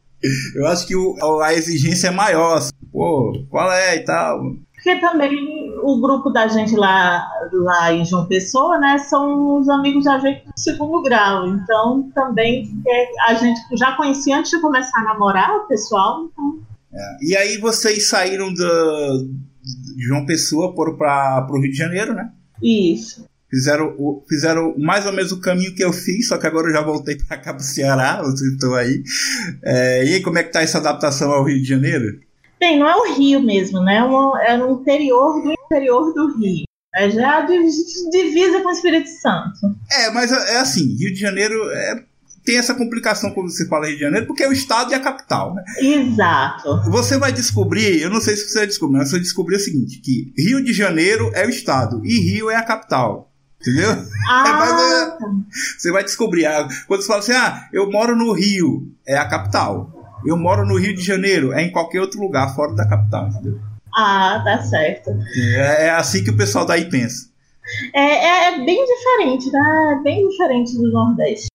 Eu 0.55 0.67
acho 0.67 0.87
que 0.87 0.97
o, 0.97 1.41
a 1.41 1.55
exigência 1.55 2.09
é 2.09 2.11
maior, 2.11 2.59
assim, 2.59 2.73
pô, 2.93 3.33
qual 3.49 3.73
é 3.73 3.97
e 3.97 4.01
tal. 4.01 4.41
Porque 4.75 4.97
também 5.01 5.68
o 5.83 6.01
grupo 6.01 6.31
da 6.31 6.49
gente 6.49 6.75
lá, 6.77 7.27
lá 7.53 7.93
em 7.93 8.05
João 8.05 8.27
Pessoa, 8.27 8.79
né, 8.79 8.99
são 8.99 9.59
os 9.59 9.69
amigos 9.69 10.05
da 10.05 10.19
gente 10.19 10.45
do 10.45 10.53
segundo 10.57 11.03
grau. 11.03 11.49
Então, 11.49 12.11
também 12.15 12.71
é, 12.87 13.09
a 13.31 13.35
gente 13.35 13.61
já 13.77 13.93
conhecia 13.97 14.39
antes 14.39 14.51
de 14.51 14.61
começar 14.61 15.01
a 15.01 15.05
namorar 15.05 15.51
o 15.57 15.67
pessoal. 15.67 16.29
Então... 16.31 16.59
É. 16.93 17.17
E 17.23 17.37
aí 17.37 17.59
vocês 17.59 18.09
saíram 18.09 18.53
do, 18.53 19.29
de 19.63 20.07
João 20.07 20.25
Pessoa 20.25 20.75
para 20.75 21.47
o 21.51 21.61
Rio 21.61 21.71
de 21.71 21.77
Janeiro, 21.77 22.15
né? 22.15 22.31
Isso. 22.63 23.27
Fizeram, 23.51 23.95
o, 23.99 24.23
fizeram 24.29 24.75
mais 24.79 25.07
ou 25.07 25.13
menos 25.13 25.33
o 25.33 25.41
caminho 25.41 25.75
que 25.75 25.83
eu 25.83 25.93
fiz, 25.93 26.29
só 26.29 26.37
que 26.37 26.47
agora 26.47 26.69
eu 26.69 26.73
já 26.73 26.83
voltei 26.83 27.17
para 27.17 27.39
cá 27.39 27.55
pro 27.55 27.63
Ceará, 27.63 28.21
vocês 28.23 28.53
estão 28.53 28.75
aí. 28.75 29.03
É, 29.63 30.05
e 30.05 30.15
aí, 30.15 30.23
como 30.23 30.39
é 30.39 30.43
que 30.43 30.53
tá 30.53 30.61
essa 30.61 30.79
adaptação 30.79 31.31
ao 31.31 31.45
Rio 31.45 31.61
de 31.61 31.69
Janeiro? 31.69 32.21
Bem, 32.61 32.79
não 32.79 32.89
é 32.89 32.97
o 32.97 33.15
Rio 33.15 33.41
mesmo, 33.41 33.81
né? 33.81 33.99
É, 34.41 34.53
é 34.53 34.57
no 34.57 34.81
interior 34.81 35.43
do 35.43 35.53
interior 35.53 36.13
do 36.13 36.39
Rio. 36.39 36.65
É 36.95 37.11
já 37.11 37.43
divisa 37.43 38.61
com 38.63 38.69
o 38.69 38.73
Espírito 38.73 39.09
Santo. 39.09 39.77
É, 39.91 40.11
mas 40.11 40.33
é, 40.33 40.55
é 40.55 40.59
assim, 40.59 40.97
Rio 40.97 41.13
de 41.13 41.21
Janeiro 41.21 41.71
é, 41.71 42.03
tem 42.45 42.57
essa 42.57 42.75
complicação 42.75 43.31
quando 43.33 43.51
você 43.51 43.69
fala 43.69 43.87
Rio 43.87 43.97
de 43.97 44.03
Janeiro, 44.03 44.27
porque 44.27 44.43
é 44.43 44.49
o 44.49 44.53
estado 44.53 44.91
e 44.91 44.95
a 44.95 45.01
capital, 45.01 45.55
né? 45.55 45.63
Exato. 45.79 46.91
Você 46.91 47.19
vai 47.19 47.31
descobrir, 47.31 48.01
eu 48.01 48.11
não 48.11 48.21
sei 48.21 48.37
se 48.37 48.49
você 48.49 48.61
vai 48.61 48.67
descobrir, 48.67 48.99
mas 48.99 49.09
você 49.09 49.17
vai 49.17 49.23
descobrir 49.23 49.57
o 49.57 49.61
seguinte, 49.61 50.01
que 50.01 50.33
Rio 50.37 50.65
de 50.65 50.73
Janeiro 50.73 51.31
é 51.35 51.47
o 51.47 51.51
estado 51.51 52.01
e 52.05 52.19
Rio 52.19 52.51
é 52.51 52.57
a 52.57 52.63
capital. 52.63 53.31
Entendeu? 53.61 53.91
Ah. 54.31 54.45
É, 54.69 55.03
é, 55.03 55.19
você 55.77 55.91
vai 55.91 56.05
descobrir. 56.05 56.47
Ah, 56.47 56.67
quando 56.87 57.03
você 57.03 57.07
fala 57.07 57.21
assim, 57.21 57.33
ah, 57.33 57.69
eu 57.73 57.91
moro 57.91 58.17
no 58.17 58.33
Rio, 58.33 58.93
é 59.07 59.17
a 59.17 59.29
capital. 59.29 59.98
Eu 60.25 60.37
moro 60.37 60.67
no 60.67 60.79
Rio 60.79 60.95
de 60.95 61.03
Janeiro, 61.03 61.53
é 61.53 61.63
em 61.63 61.73
qualquer 61.73 62.01
outro 62.01 62.21
lugar 62.21 62.55
fora 62.55 62.75
da 62.75 62.89
capital, 62.89 63.29
entendeu? 63.29 63.59
Ah, 63.95 64.41
tá 64.45 64.63
certo. 64.63 65.11
É, 65.35 65.87
é 65.87 65.91
assim 65.91 66.23
que 66.23 66.31
o 66.31 66.37
pessoal 66.37 66.67
daí 66.67 66.89
pensa. 66.89 67.29
É, 67.95 68.01
é, 68.01 68.55
é 68.55 68.65
bem 68.65 68.85
diferente, 68.85 69.51
né? 69.51 69.97
É 69.99 70.03
bem 70.03 70.29
diferente 70.29 70.77
do 70.77 70.91
Nordeste. 70.91 71.49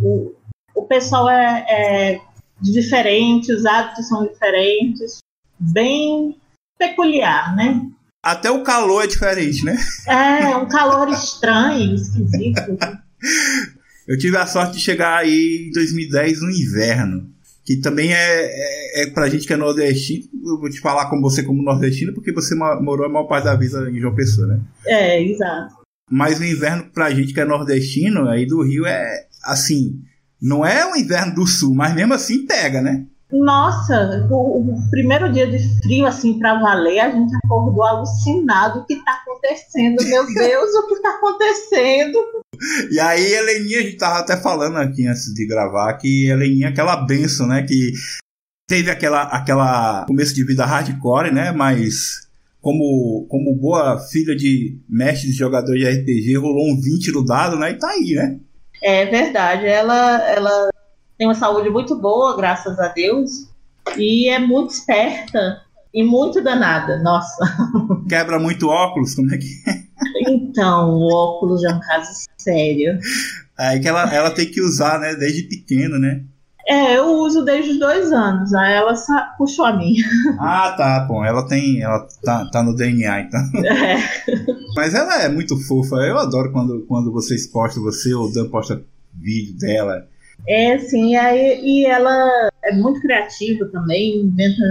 O, 0.00 0.34
o 0.74 0.82
pessoal 0.82 1.28
é, 1.28 1.66
é 1.68 2.20
diferente, 2.60 3.52
os 3.52 3.64
hábitos 3.66 4.08
são 4.08 4.26
diferentes, 4.26 5.18
bem 5.58 6.36
peculiar, 6.78 7.54
né? 7.56 7.82
Até 8.22 8.50
o 8.50 8.62
calor 8.62 9.04
é 9.04 9.06
diferente, 9.06 9.64
né? 9.64 9.76
É, 10.06 10.56
um 10.56 10.68
calor 10.68 11.08
estranho, 11.08 11.94
esquisito. 11.94 12.76
Eu 14.06 14.16
tive 14.16 14.36
a 14.36 14.46
sorte 14.46 14.74
de 14.74 14.80
chegar 14.80 15.18
aí 15.18 15.66
em 15.68 15.72
2010 15.72 16.40
no 16.40 16.50
inverno, 16.50 17.28
que 17.66 17.78
também 17.78 18.14
é, 18.14 18.44
é, 18.44 19.02
é 19.02 19.10
pra 19.10 19.28
gente 19.28 19.44
que 19.44 19.52
é 19.52 19.56
nordestino. 19.56 20.24
Eu 20.32 20.60
vou 20.60 20.70
te 20.70 20.80
falar 20.80 21.10
com 21.10 21.20
você 21.20 21.42
como 21.42 21.64
nordestino, 21.64 22.14
porque 22.14 22.32
você 22.32 22.54
morou 22.54 23.04
a 23.04 23.08
maior 23.08 23.26
parte 23.26 23.44
da 23.44 23.56
vida 23.56 23.90
em 23.90 23.98
João 23.98 24.14
Pessoa, 24.14 24.46
né? 24.46 24.60
É, 24.86 25.20
exato. 25.20 25.74
Mas 26.08 26.38
o 26.38 26.44
inverno 26.44 26.84
pra 26.94 27.10
gente 27.10 27.34
que 27.34 27.40
é 27.40 27.44
nordestino, 27.44 28.28
aí 28.28 28.46
do 28.46 28.62
Rio 28.62 28.86
é 28.86 29.26
assim, 29.42 30.00
não 30.40 30.64
é 30.64 30.88
o 30.88 30.94
inverno 30.94 31.34
do 31.34 31.44
sul, 31.44 31.74
mas 31.74 31.92
mesmo 31.92 32.14
assim 32.14 32.46
pega, 32.46 32.80
né? 32.80 33.04
Nossa, 33.30 34.26
o, 34.30 34.60
o, 34.60 34.90
primeiro 34.90 35.32
dia 35.32 35.46
de 35.46 35.58
frio, 35.82 36.06
assim, 36.06 36.38
para 36.38 36.60
valer, 36.60 37.00
a 37.00 37.10
gente 37.10 37.34
acordou 37.44 37.82
alucinado. 37.82 38.80
O 38.80 38.84
que 38.84 38.96
tá 39.04 39.20
acontecendo? 39.22 39.96
Meu 40.04 40.26
Deus, 40.32 40.74
o 40.74 40.86
que 40.88 41.02
tá 41.02 41.10
acontecendo? 41.10 42.18
E 42.90 43.00
aí, 43.00 43.34
Heleninha, 43.34 43.80
a 43.80 43.82
gente 43.82 43.96
tava 43.96 44.20
até 44.20 44.36
falando 44.36 44.76
aqui 44.76 45.06
antes 45.06 45.24
de 45.34 45.46
gravar 45.46 45.94
que 45.94 46.28
Heleninha 46.28 46.68
é 46.68 46.70
aquela 46.70 47.04
benção, 47.04 47.48
né? 47.48 47.64
Que 47.64 47.92
teve 48.68 48.90
aquela, 48.90 49.22
aquela 49.22 50.04
começo 50.06 50.34
de 50.34 50.44
vida 50.44 50.64
hardcore, 50.64 51.32
né? 51.32 51.50
Mas 51.50 52.28
como, 52.60 53.26
como 53.28 53.56
boa 53.56 53.98
filha 53.98 54.36
de 54.36 54.78
mestre 54.88 55.30
de 55.30 55.36
jogador 55.36 55.74
de 55.74 55.84
RPG, 55.84 56.36
rolou 56.36 56.68
um 56.68 56.80
20 56.80 57.12
no 57.12 57.24
dado, 57.24 57.56
né? 57.56 57.72
E 57.72 57.78
tá 57.78 57.88
aí, 57.88 58.14
né? 58.14 58.38
É 58.82 59.04
verdade. 59.06 59.66
Ela, 59.66 60.28
ela 60.28 60.70
tem 61.18 61.26
uma 61.26 61.34
saúde 61.34 61.70
muito 61.70 61.96
boa, 61.96 62.36
graças 62.36 62.78
a 62.78 62.88
Deus, 62.88 63.48
e 63.96 64.28
é 64.28 64.38
muito 64.38 64.70
esperta 64.70 65.62
e 65.92 66.04
muito 66.04 66.42
danada, 66.42 66.98
nossa. 67.02 67.44
Quebra 68.08 68.38
muito 68.38 68.68
óculos, 68.68 69.14
como 69.14 69.32
é 69.34 69.38
que 69.38 69.46
é? 69.66 69.86
Então, 70.28 70.90
o 70.90 71.12
óculos 71.12 71.64
é 71.64 71.72
um 71.72 71.80
caso 71.80 72.10
sério. 72.36 72.98
Aí 73.58 73.80
que 73.80 73.88
ela, 73.88 74.12
ela 74.14 74.30
tem 74.30 74.46
que 74.46 74.60
usar, 74.60 74.98
né, 75.00 75.14
desde 75.14 75.44
pequeno, 75.44 75.98
né? 75.98 76.22
É, 76.68 76.98
eu 76.98 77.06
uso 77.20 77.44
desde 77.44 77.70
os 77.70 77.78
dois 77.78 78.12
anos, 78.12 78.52
aí 78.52 78.74
ela 78.74 78.92
puxou 79.38 79.64
a 79.64 79.76
minha. 79.76 80.04
Ah, 80.38 80.74
tá, 80.76 81.06
bom, 81.08 81.24
ela 81.24 81.46
tem, 81.46 81.80
ela 81.80 82.06
tá, 82.22 82.44
tá 82.50 82.62
no 82.62 82.74
DNA, 82.74 83.20
então. 83.20 83.40
É. 83.64 83.96
Mas 84.74 84.92
ela 84.92 85.22
é 85.22 85.28
muito 85.28 85.56
fofa, 85.64 85.96
eu 85.96 86.18
adoro 86.18 86.52
quando, 86.52 86.84
quando 86.86 87.12
vocês 87.12 87.46
postam, 87.46 87.84
você 87.84 88.12
ou 88.12 88.30
Dan 88.32 88.50
posta 88.50 88.82
vídeo 89.14 89.56
dela, 89.56 90.06
é, 90.48 90.78
sim, 90.78 91.16
aí, 91.16 91.60
e 91.60 91.86
ela 91.86 92.48
é 92.64 92.72
muito 92.76 93.00
criativa 93.00 93.64
também, 93.66 94.20
inventa 94.20 94.62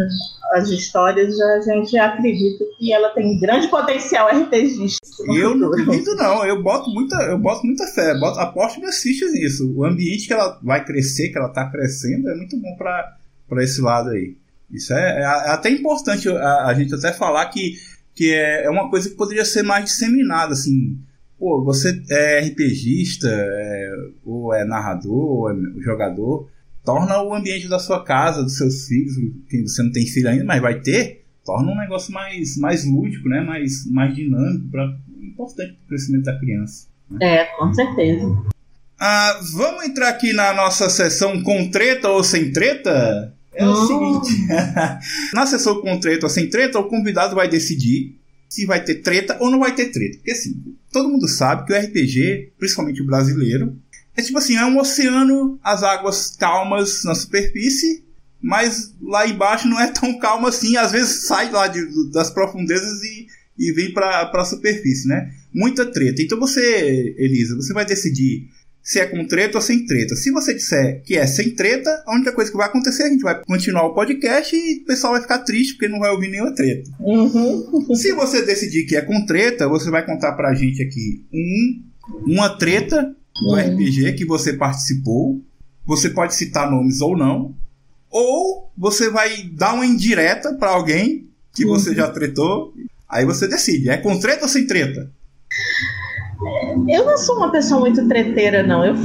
as 0.54 0.69
histórias, 0.69 1.38
a 1.39 1.62
gente 1.62 1.97
acredita 1.97 2.63
que 2.78 2.93
ela 2.93 3.10
tem 3.10 3.38
grande 3.39 3.67
potencial 3.67 4.30
RPGista. 4.30 5.06
Eu 5.36 5.54
não 5.54 5.71
duvido, 5.71 6.15
não, 6.15 6.45
eu 6.45 6.63
boto 6.63 6.89
muita, 6.91 7.15
eu 7.23 7.38
boto 7.38 7.65
muita 7.65 7.86
fé, 7.88 8.17
boto, 8.17 8.39
aposto 8.39 8.80
minhas 8.80 9.01
fichas 9.01 9.34
nisso. 9.34 9.69
O 9.75 9.84
ambiente 9.84 10.28
que 10.28 10.34
ela 10.34 10.58
vai 10.63 10.84
crescer, 10.86 11.30
que 11.30 11.38
ela 11.38 11.49
está 11.49 11.69
crescendo, 11.69 12.30
é 12.30 12.36
muito 12.36 12.58
bom 12.58 12.73
para 12.78 13.63
esse 13.63 13.82
lado 13.82 14.12
aí. 14.12 14.38
Isso 14.71 14.93
é, 14.93 15.21
é, 15.21 15.25
até 15.25 15.69
importante 15.69 16.30
a, 16.30 16.67
a, 16.67 16.73
gente 16.73 16.95
até 16.95 17.12
falar 17.12 17.47
que, 17.47 17.73
que 18.15 18.34
é, 18.34 18.65
é 18.65 18.69
uma 18.69 18.89
coisa 18.89 19.10
que 19.10 19.15
poderia 19.15 19.43
ser 19.43 19.62
mais 19.62 19.86
disseminada, 19.86 20.54
assim 20.54 20.97
pô, 21.45 21.63
você 21.63 22.01
é 22.10 22.39
RPGista, 22.39 23.27
é, 23.29 23.91
ou 24.25 24.51
é 24.51 24.65
narrador, 24.65 25.13
ou 25.13 25.51
é 25.51 25.55
jogador, 25.84 26.49
torna 26.84 27.21
o 27.21 27.36
ambiente 27.36 27.67
da 27.67 27.77
sua 27.77 28.03
casa, 28.03 28.41
dos 28.41 28.58
seus 28.58 28.88
filhos, 28.88 29.13
que 29.47 29.62
você 29.62 29.84
não 29.84 29.91
tem 29.91 30.08
filho 30.08 30.27
ainda, 30.27 30.43
mas 30.43 30.60
vai 30.60 30.81
ter, 30.81 31.23
torna 31.45 31.71
um 31.71 31.77
negócio 31.77 32.12
mais, 32.12 32.58
mais 32.58 32.84
lúdico, 32.84 33.29
né? 33.29 33.41
mais, 33.41 33.86
mais 33.91 34.15
dinâmico, 34.15 34.67
pra, 34.71 34.91
importante 35.21 35.73
para 35.73 35.84
o 35.84 35.88
crescimento 35.88 36.23
da 36.23 36.39
criança. 36.39 36.88
Né? 37.12 37.19
É, 37.21 37.45
com 37.58 37.71
certeza. 37.71 38.25
Ah, 38.99 39.39
vamos 39.53 39.86
entrar 39.86 40.10
aqui 40.10 40.34
na 40.34 40.51
nossa 40.51 40.89
sessão 40.89 41.43
com 41.43 41.69
treta 41.69 42.10
ou 42.10 42.23
sem 42.23 42.51
treta? 42.51 43.36
É 43.53 43.67
o 43.67 43.75
seguinte: 43.86 44.47
na 45.31 45.45
sessão 45.45 45.79
com 45.79 45.99
treta 45.99 46.25
ou 46.25 46.29
sem 46.29 46.49
treta, 46.49 46.79
o 46.79 46.86
convidado 46.86 47.36
vai 47.36 47.47
decidir 47.47 48.17
se 48.56 48.65
vai 48.65 48.82
ter 48.82 48.96
treta 48.96 49.38
ou 49.41 49.52
não 49.52 49.60
vai 49.60 49.76
ter 49.76 49.91
treta. 49.91 50.15
Porque 50.15 50.32
assim, 50.32 50.63
todo 50.89 51.10
mundo 51.10 51.28
sabe 51.28 51.65
que 51.65 51.74
o 51.74 51.78
RPG, 51.78 52.54
principalmente 52.58 53.02
o 53.02 53.06
brasileiro, 53.06 53.78
é 54.15 54.22
tipo 54.22 54.38
assim, 54.38 54.56
é 54.56 54.65
um 54.65 54.80
oceano, 54.80 55.60
as 55.62 55.84
águas 55.84 56.38
calmas 56.38 57.04
na 57.04 57.13
superfície, 57.13 58.06
mas 58.41 58.96
lá 59.02 59.28
embaixo 59.28 59.68
não 59.68 59.78
é 59.78 59.91
tão 59.91 60.18
calmo 60.18 60.48
assim, 60.48 60.78
às 60.78 60.94
vezes 60.94 61.26
sai 61.26 61.52
lá 61.52 61.68
de, 61.68 61.82
das 62.12 62.30
profundezas 62.30 63.04
e, 63.04 63.28
e 63.60 63.74
vem 63.74 63.94
para 63.94 64.32
a 64.34 64.46
superfície, 64.46 65.06
né? 65.06 65.34
Muita 65.54 65.86
treta. 65.86 66.22
Então 66.22 66.39
você, 66.39 67.13
Elisa, 67.18 67.58
você 67.58 67.74
vai 67.74 67.86
decidir 67.86 68.48
se 68.86 69.00
é 69.00 69.06
com 69.08 69.26
treta 69.26 69.58
ou 69.58 69.62
sem 69.63 69.84
treta. 69.84 70.15
Se 70.15 70.30
você 70.30 70.54
disser 70.54 71.02
que 71.02 71.17
é 71.17 71.26
sem 71.26 71.56
treta, 71.56 71.89
a 72.06 72.13
única 72.13 72.32
coisa 72.32 72.52
que 72.52 72.58
vai 72.58 72.67
acontecer 72.67 73.02
é 73.02 73.06
a 73.08 73.10
gente 73.10 73.24
vai 73.24 73.43
continuar 73.43 73.84
o 73.88 73.95
podcast 73.95 74.56
e 74.56 74.84
o 74.84 74.86
pessoal 74.86 75.13
vai 75.13 75.24
ficar 75.24 75.39
triste 75.39 75.74
porque 75.74 75.88
não 75.88 75.98
vai 75.98 76.12
ouvir 76.12 76.30
nenhuma 76.30 76.54
treta. 76.54 76.91
Uhum. 77.00 77.95
Se 77.95 78.13
você 78.13 78.45
decidir 78.45 78.86
que 78.86 78.95
é 78.95 79.02
com 79.02 79.26
treta, 79.26 79.67
você 79.67 79.89
vai 79.89 80.06
contar 80.06 80.34
pra 80.34 80.54
gente 80.54 80.84
aqui 80.84 81.26
um, 81.34 81.84
uma 82.28 82.58
treta 82.58 83.15
do 83.41 83.50
uhum. 83.50 83.56
RPG 83.56 84.13
que 84.13 84.24
você 84.24 84.54
participou. 84.54 85.41
Você 85.84 86.12
pode 86.12 86.36
citar 86.36 86.69
nomes 86.69 87.02
ou 87.02 87.17
não. 87.17 87.56
Ou 88.12 88.71
você 88.78 89.10
vai 89.10 89.50
dar 89.52 89.74
uma 89.74 89.86
indireta 89.88 90.54
para 90.54 90.69
alguém 90.69 91.28
que 91.56 91.65
você 91.65 91.89
uhum. 91.89 91.95
já 91.95 92.12
tretou. 92.12 92.71
Aí 93.10 93.26
você 93.26 93.48
decide, 93.48 93.89
é 93.89 93.98
com 93.98 94.19
treta 94.19 94.43
ou 94.43 94.50
sem 94.50 94.67
treta? 94.67 95.12
Eu 96.88 97.06
não 97.06 97.17
sou 97.17 97.38
uma 97.38 97.52
pessoa 97.52 97.80
muito 97.80 98.08
treteira, 98.08 98.63
não. 98.63 98.86
Eu... 98.86 98.95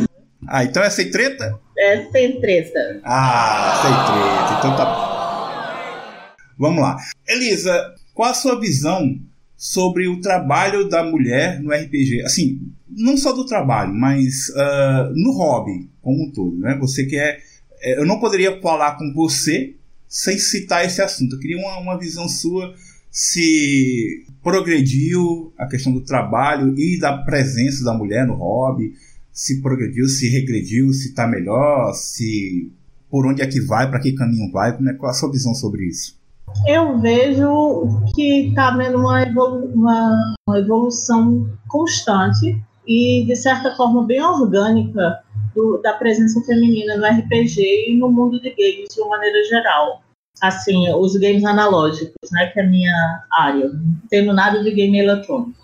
Ah, 0.46 0.64
então 0.64 0.82
é 0.82 0.90
sem 0.90 1.10
treta? 1.10 1.58
É 1.78 2.06
sem 2.10 2.40
treta. 2.40 3.00
Ah, 3.04 3.80
sem 3.82 3.92
treta. 3.92 4.58
Então 4.58 4.76
tá. 4.76 6.34
Vamos 6.58 6.82
lá. 6.82 6.96
Elisa, 7.28 7.94
qual 8.14 8.30
a 8.30 8.34
sua 8.34 8.58
visão 8.60 9.18
sobre 9.56 10.08
o 10.08 10.20
trabalho 10.20 10.88
da 10.88 11.02
mulher 11.02 11.60
no 11.60 11.72
RPG? 11.72 12.22
Assim, 12.24 12.60
não 12.88 13.16
só 13.16 13.32
do 13.32 13.46
trabalho, 13.46 13.94
mas 13.94 14.48
uh, 14.50 15.12
no 15.14 15.32
hobby 15.32 15.88
como 16.02 16.24
um 16.24 16.32
todo, 16.32 16.56
né? 16.58 16.76
Você 16.80 17.04
que 17.04 17.16
é, 17.16 17.38
é. 17.82 17.98
Eu 17.98 18.06
não 18.06 18.18
poderia 18.18 18.60
falar 18.60 18.96
com 18.96 19.12
você 19.14 19.74
sem 20.08 20.38
citar 20.38 20.84
esse 20.84 21.00
assunto. 21.00 21.36
Eu 21.36 21.40
queria 21.40 21.58
uma, 21.58 21.78
uma 21.78 21.98
visão 21.98 22.28
sua 22.28 22.74
se 23.10 24.24
progrediu 24.42 25.52
a 25.58 25.66
questão 25.66 25.92
do 25.92 26.04
trabalho 26.04 26.74
e 26.78 26.98
da 26.98 27.18
presença 27.18 27.84
da 27.84 27.92
mulher 27.92 28.26
no 28.26 28.34
hobby, 28.34 28.92
se 29.32 29.60
progrediu, 29.60 30.06
se 30.06 30.28
regrediu, 30.28 30.92
se 30.92 31.08
está 31.08 31.26
melhor, 31.26 31.92
se 31.94 32.70
por 33.10 33.26
onde 33.26 33.42
é 33.42 33.46
que 33.46 33.60
vai, 33.60 33.90
para 33.90 34.00
que 34.00 34.12
caminho 34.12 34.52
vai, 34.52 34.70
é 34.70 34.92
qual 34.94 35.10
a 35.10 35.14
sua 35.14 35.30
visão 35.30 35.52
sobre 35.54 35.86
isso? 35.86 36.18
Eu 36.66 36.98
vejo 37.00 37.88
que 38.14 38.48
está 38.48 38.68
havendo 38.68 38.98
uma, 38.98 39.22
evolu 39.22 39.66
uma, 39.66 40.34
uma 40.48 40.58
evolução 40.58 41.48
constante 41.68 42.60
e, 42.86 43.24
de 43.24 43.36
certa 43.36 43.74
forma, 43.76 44.04
bem 44.04 44.22
orgânica 44.22 45.20
do, 45.54 45.80
da 45.82 45.92
presença 45.94 46.40
feminina 46.42 46.96
no 46.96 47.04
RPG 47.04 47.60
e 47.88 47.96
no 47.98 48.10
mundo 48.10 48.40
de 48.40 48.50
games 48.50 48.94
de 48.94 49.00
uma 49.00 49.10
maneira 49.10 49.42
geral 49.44 50.02
assim, 50.40 50.92
os 50.94 51.16
games 51.16 51.44
analógicos, 51.44 52.30
né, 52.32 52.46
que 52.46 52.60
é 52.60 52.64
a 52.64 52.68
minha 52.68 53.24
área. 53.32 53.68
Não 53.68 54.00
tenho 54.08 54.32
nada 54.32 54.62
de 54.62 54.70
game 54.70 54.98
eletrônico. 54.98 55.60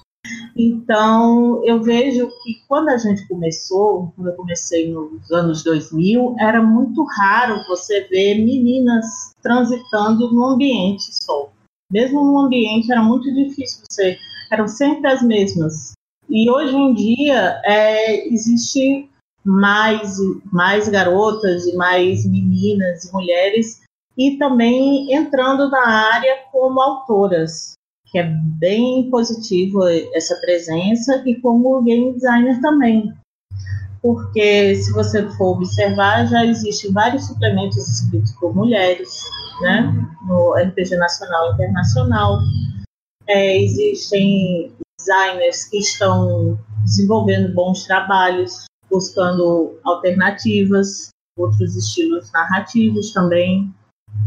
Então, 0.57 1.63
eu 1.65 1.83
vejo 1.83 2.29
que 2.43 2.61
quando 2.67 2.89
a 2.89 2.97
gente 2.97 3.27
começou, 3.29 4.13
quando 4.17 4.29
eu 4.29 4.35
comecei 4.35 4.91
nos 4.91 5.31
anos 5.31 5.63
2000, 5.63 6.37
era 6.39 6.63
muito 6.63 7.05
raro 7.05 7.63
você 7.69 8.07
ver 8.09 8.45
meninas 8.45 9.33
transitando 9.43 10.33
no 10.33 10.45
ambiente 10.45 11.05
só. 11.13 11.51
Mesmo 11.93 12.25
no 12.25 12.39
ambiente 12.41 12.91
era 12.91 13.03
muito 13.03 13.33
difícil 13.33 13.85
você, 13.89 14.19
eram 14.51 14.67
sempre 14.67 15.09
as 15.11 15.23
mesmas. 15.23 15.93
E 16.29 16.51
hoje 16.51 16.75
em 16.75 16.95
dia 16.95 17.61
é, 17.65 18.27
existe 18.27 19.09
mais 19.45 20.17
mais 20.51 20.89
garotas 20.89 21.67
e 21.67 21.77
mais 21.77 22.27
meninas 22.29 23.05
e 23.05 23.13
mulheres 23.13 23.86
e 24.17 24.39
também 24.39 25.13
entrando 25.13 25.69
na 25.69 25.87
área 26.15 26.39
como 26.51 26.81
autoras 26.81 27.77
que 28.07 28.19
é 28.19 28.33
bem 28.59 29.11
positivo 29.11 29.87
essa 30.15 30.37
presença, 30.37 31.23
e 31.27 31.41
como 31.41 31.83
game 31.83 32.15
designer 32.15 32.61
também. 32.61 33.13
Porque, 34.01 34.77
se 34.77 34.93
você 34.93 35.29
for 35.31 35.57
observar, 35.57 36.27
já 36.27 36.47
existem 36.47 36.93
vários 36.93 37.27
suplementos 37.27 37.77
escritos 37.77 38.33
por 38.33 38.55
mulheres, 38.55 39.09
né? 39.61 39.93
no 40.27 40.55
RPG 40.55 40.97
nacional 40.97 41.51
e 41.51 41.55
internacional. 41.55 42.39
É, 43.29 43.61
existem 43.61 44.73
designers 44.99 45.65
que 45.65 45.79
estão 45.79 46.59
desenvolvendo 46.85 47.53
bons 47.53 47.85
trabalhos, 47.85 48.67
buscando 48.89 49.79
alternativas, 49.85 51.09
outros 51.37 51.75
estilos 51.77 52.31
narrativos 52.33 53.13
também. 53.13 53.75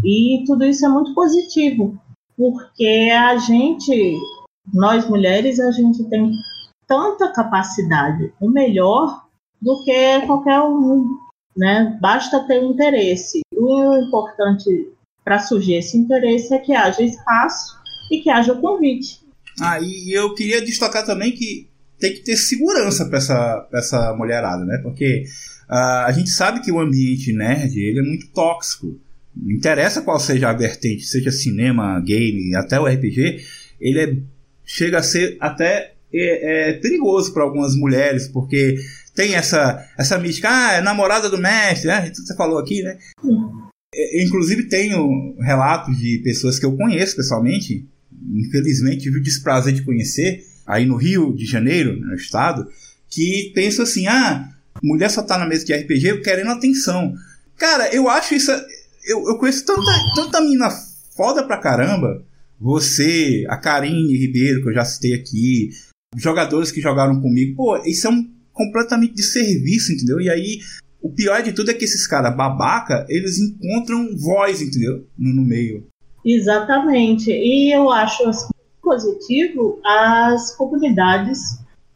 E 0.04 0.44
tudo 0.46 0.66
isso 0.66 0.86
é 0.86 0.90
muito 0.90 1.14
positivo, 1.14 2.00
porque 2.38 3.12
a 3.14 3.38
gente, 3.38 4.18
nós 4.74 5.08
mulheres, 5.08 5.60
a 5.60 5.72
gente 5.72 6.04
tem 6.06 6.32
tanta 6.88 7.32
capacidade, 7.32 8.34
o 8.40 8.50
melhor 8.50 9.26
do 9.62 9.84
que 9.84 10.22
qualquer 10.26 10.62
um, 10.62 11.06
né? 11.56 11.98
Basta 12.02 12.40
ter 12.48 12.64
interesse. 12.64 13.42
O 13.54 13.98
importante 13.98 14.90
para 15.24 15.40
surgir 15.40 15.76
esse 15.76 15.98
interesse 15.98 16.54
é 16.54 16.60
que 16.60 16.74
haja 16.74 17.04
espaço 17.04 17.78
e 18.12 18.22
que 18.22 18.30
haja 18.30 18.56
convite. 18.56 19.20
Ah, 19.62 19.80
e 19.80 20.12
eu 20.12 20.34
queria 20.34 20.64
destacar 20.64 21.06
também 21.06 21.34
que 21.34 21.70
tem 22.00 22.14
que 22.14 22.22
ter 22.22 22.38
segurança 22.38 23.06
para 23.06 23.18
essa, 23.18 23.68
essa 23.74 24.16
mulherada, 24.16 24.64
né? 24.64 24.80
Porque 24.82 25.26
uh, 25.70 26.06
a 26.06 26.12
gente 26.14 26.30
sabe 26.30 26.62
que 26.62 26.72
o 26.72 26.80
ambiente 26.80 27.34
nerd 27.34 27.78
ele 27.78 28.00
é 28.00 28.04
muito 28.04 28.32
tóxico. 28.32 28.98
Não 29.42 29.56
interessa 29.56 30.02
qual 30.02 30.20
seja 30.20 30.50
a 30.50 30.54
vertente, 30.54 31.06
seja 31.06 31.32
cinema, 31.32 32.00
game, 32.02 32.56
até 32.56 32.80
o 32.80 32.86
RPG, 32.86 33.40
ele 33.80 34.00
é, 34.00 34.18
chega 34.66 35.00
a 35.00 35.04
ser 35.04 35.38
até 35.40 35.94
é, 36.14 36.72
é 36.72 36.74
perigoso 36.74 37.34
para 37.34 37.44
algumas 37.44 37.76
mulheres, 37.76 38.28
porque 38.28 38.76
tem 39.16 39.36
essa, 39.36 39.86
essa 39.98 40.18
mística, 40.18 40.50
ah, 40.50 40.74
é 40.74 40.82
namorada 40.82 41.30
do 41.30 41.38
mestre, 41.38 41.88
né? 41.88 42.12
Você 42.14 42.36
falou 42.36 42.58
aqui, 42.58 42.82
né? 42.82 42.98
É, 43.94 44.24
inclusive 44.24 44.68
tenho 44.68 45.36
relatos 45.40 45.98
de 45.98 46.22
pessoas 46.24 46.60
que 46.60 46.66
eu 46.66 46.76
conheço 46.76 47.16
pessoalmente, 47.16 47.88
infelizmente 48.34 49.04
tive 49.04 49.20
o 49.20 49.24
desprazer 49.24 49.74
de 49.74 49.84
conhecer, 49.84 50.44
aí 50.66 50.86
no 50.86 50.96
Rio 50.96 51.36
de 51.36 51.46
Janeiro, 51.46 52.00
no 52.00 52.16
estado, 52.16 52.68
que 53.10 53.52
pensam 53.56 53.84
assim, 53.84 54.08
ah, 54.08 54.50
mulher 54.84 55.10
só 55.10 55.24
tá 55.24 55.38
na 55.38 55.48
mesa 55.48 55.66
de 55.66 55.74
RPG 55.74 56.22
querendo 56.22 56.52
atenção. 56.52 57.14
Cara, 57.58 57.94
eu 57.94 58.08
acho 58.08 58.36
isso 58.36 58.52
eu, 59.06 59.28
eu 59.28 59.38
conheço 59.38 59.66
tanta, 59.66 59.92
tanta 60.16 60.42
mina 60.42 60.70
foda 61.16 61.44
pra 61.44 61.58
caramba. 61.58 62.24
Você, 62.60 63.46
a 63.50 63.58
Karine 63.58 64.18
Ribeiro, 64.18 64.62
que 64.62 64.70
eu 64.70 64.74
já 64.74 64.84
citei 64.84 65.14
aqui, 65.14 65.70
jogadores 66.18 66.72
que 66.72 66.82
jogaram 66.82 67.22
comigo. 67.22 67.56
Pô, 67.56 67.78
é 67.78 68.10
um 68.10 68.30
completamente 68.52 69.14
de 69.14 69.24
serviço, 69.24 69.94
entendeu? 69.94 70.20
E 70.20 70.30
aí, 70.30 70.60
o 71.02 71.10
pior 71.10 71.42
de 71.42 71.54
tudo 71.54 71.72
é 71.72 71.74
que 71.74 71.86
esses 71.86 72.06
caras 72.06 72.36
babaca, 72.36 73.06
eles 73.08 73.40
encontram 73.40 74.16
voz, 74.18 74.62
entendeu? 74.62 75.06
No, 75.18 75.34
no 75.34 75.42
meio. 75.42 75.88
Exatamente. 76.26 77.32
E 77.32 77.74
eu 77.74 77.90
acho 77.90 78.28
assim, 78.28 78.50
positivo 78.82 79.80
as 79.86 80.56
comunidades 80.56 81.40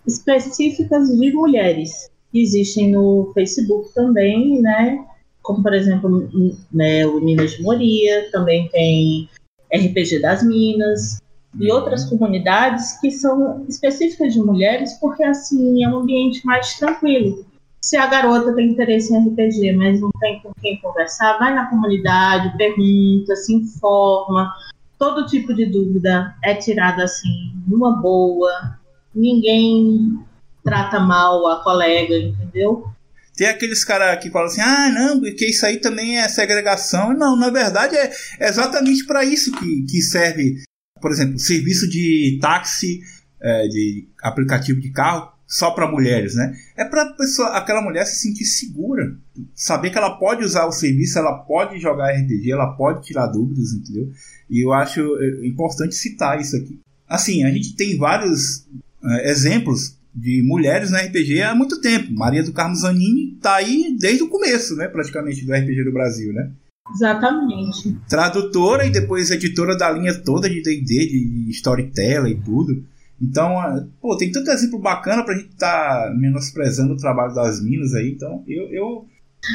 específicas 0.07 1.09
de 1.09 1.33
mulheres. 1.33 2.09
Existem 2.33 2.91
no 2.91 3.31
Facebook 3.33 3.93
também, 3.93 4.61
né? 4.61 5.05
Como 5.43 5.61
por 5.61 5.73
exemplo 5.73 6.29
né, 6.71 7.05
o 7.05 7.19
Minas 7.19 7.51
de 7.51 7.61
Moria, 7.61 8.31
também 8.31 8.67
tem 8.69 9.29
RPG 9.71 10.19
das 10.21 10.41
Minas 10.41 11.21
e 11.59 11.71
outras 11.71 12.05
comunidades 12.05 12.99
que 12.99 13.11
são 13.11 13.65
específicas 13.67 14.33
de 14.33 14.39
mulheres, 14.39 14.93
porque 14.93 15.23
assim 15.23 15.83
é 15.83 15.89
um 15.89 15.97
ambiente 15.97 16.43
mais 16.45 16.79
tranquilo. 16.79 17.45
Se 17.81 17.97
a 17.97 18.07
garota 18.07 18.55
tem 18.55 18.71
interesse 18.71 19.13
em 19.13 19.27
RPG, 19.27 19.73
mas 19.73 19.99
não 19.99 20.09
tem 20.19 20.39
com 20.41 20.51
quem 20.61 20.79
conversar, 20.79 21.37
vai 21.37 21.53
na 21.53 21.69
comunidade, 21.69 22.57
pergunta, 22.57 23.35
se 23.35 23.53
informa. 23.53 24.53
Todo 24.97 25.25
tipo 25.25 25.53
de 25.53 25.65
dúvida 25.65 26.33
é 26.41 26.55
tirada 26.55 27.03
assim, 27.03 27.51
numa 27.67 28.01
boa. 28.01 28.79
Ninguém 29.13 30.17
trata 30.63 30.99
mal 31.01 31.45
a 31.45 31.61
colega, 31.61 32.17
entendeu? 32.17 32.87
Tem 33.35 33.47
aqueles 33.47 33.83
caras 33.83 34.21
que 34.21 34.29
falam 34.29 34.47
assim: 34.47 34.61
ah, 34.61 34.89
não, 34.91 35.19
porque 35.19 35.47
isso 35.47 35.65
aí 35.65 35.77
também 35.77 36.19
é 36.19 36.27
segregação. 36.27 37.13
Não, 37.13 37.35
na 37.35 37.49
verdade 37.49 37.95
é 37.95 38.11
exatamente 38.39 39.05
para 39.05 39.23
isso 39.25 39.51
que, 39.51 39.83
que 39.83 40.01
serve, 40.01 40.61
por 41.01 41.11
exemplo, 41.11 41.39
serviço 41.39 41.89
de 41.89 42.37
táxi, 42.41 43.01
é, 43.41 43.67
de 43.67 44.07
aplicativo 44.21 44.79
de 44.79 44.91
carro 44.91 45.33
só 45.47 45.71
para 45.71 45.91
mulheres, 45.91 46.35
né? 46.35 46.55
É 46.75 46.85
para 46.85 47.13
pessoa, 47.13 47.49
aquela 47.49 47.81
mulher 47.81 48.05
se 48.05 48.21
sentir 48.21 48.45
segura, 48.45 49.15
saber 49.53 49.91
que 49.91 49.97
ela 49.97 50.17
pode 50.17 50.43
usar 50.43 50.65
o 50.65 50.71
serviço, 50.71 51.19
ela 51.19 51.39
pode 51.39 51.79
jogar 51.79 52.11
RPG, 52.11 52.51
ela 52.51 52.73
pode 52.75 53.05
tirar 53.05 53.27
dúvidas, 53.27 53.71
entendeu? 53.71 54.09
E 54.49 54.65
eu 54.65 54.73
acho 54.73 55.01
é, 55.19 55.45
importante 55.45 55.95
citar 55.95 56.39
isso 56.39 56.55
aqui. 56.55 56.79
Assim, 57.07 57.43
a 57.43 57.51
gente 57.51 57.75
tem 57.75 57.97
vários 57.97 58.65
é, 59.03 59.29
exemplos 59.29 59.97
de 60.13 60.43
mulheres 60.45 60.91
no 60.91 60.97
RPG 60.97 61.41
há 61.41 61.55
muito 61.55 61.81
tempo. 61.81 62.13
Maria 62.13 62.43
do 62.43 62.53
Carmo 62.53 62.75
Zanini 62.75 63.33
está 63.35 63.55
aí 63.55 63.95
desde 63.99 64.23
o 64.23 64.29
começo, 64.29 64.75
né, 64.75 64.87
praticamente, 64.87 65.45
do 65.45 65.53
RPG 65.53 65.83
do 65.83 65.93
Brasil, 65.93 66.33
né? 66.33 66.51
Exatamente. 66.93 67.97
Tradutora 68.09 68.85
e 68.85 68.91
depois 68.91 69.31
editora 69.31 69.75
da 69.75 69.89
linha 69.89 70.13
toda 70.21 70.49
de 70.49 70.61
D&D, 70.61 70.83
de 70.83 71.49
Storyteller 71.51 72.31
e 72.31 72.41
tudo. 72.41 72.83
Então, 73.21 73.55
pô, 74.01 74.17
tem 74.17 74.31
tanto 74.31 74.51
exemplo 74.51 74.79
bacana 74.79 75.23
pra 75.23 75.33
gente 75.33 75.49
estar 75.49 76.07
tá 76.07 76.13
menosprezando 76.13 76.93
o 76.93 76.97
trabalho 76.97 77.33
das 77.33 77.63
minas 77.63 77.93
aí. 77.93 78.11
Então, 78.11 78.43
eu... 78.47 78.69
eu... 78.69 79.05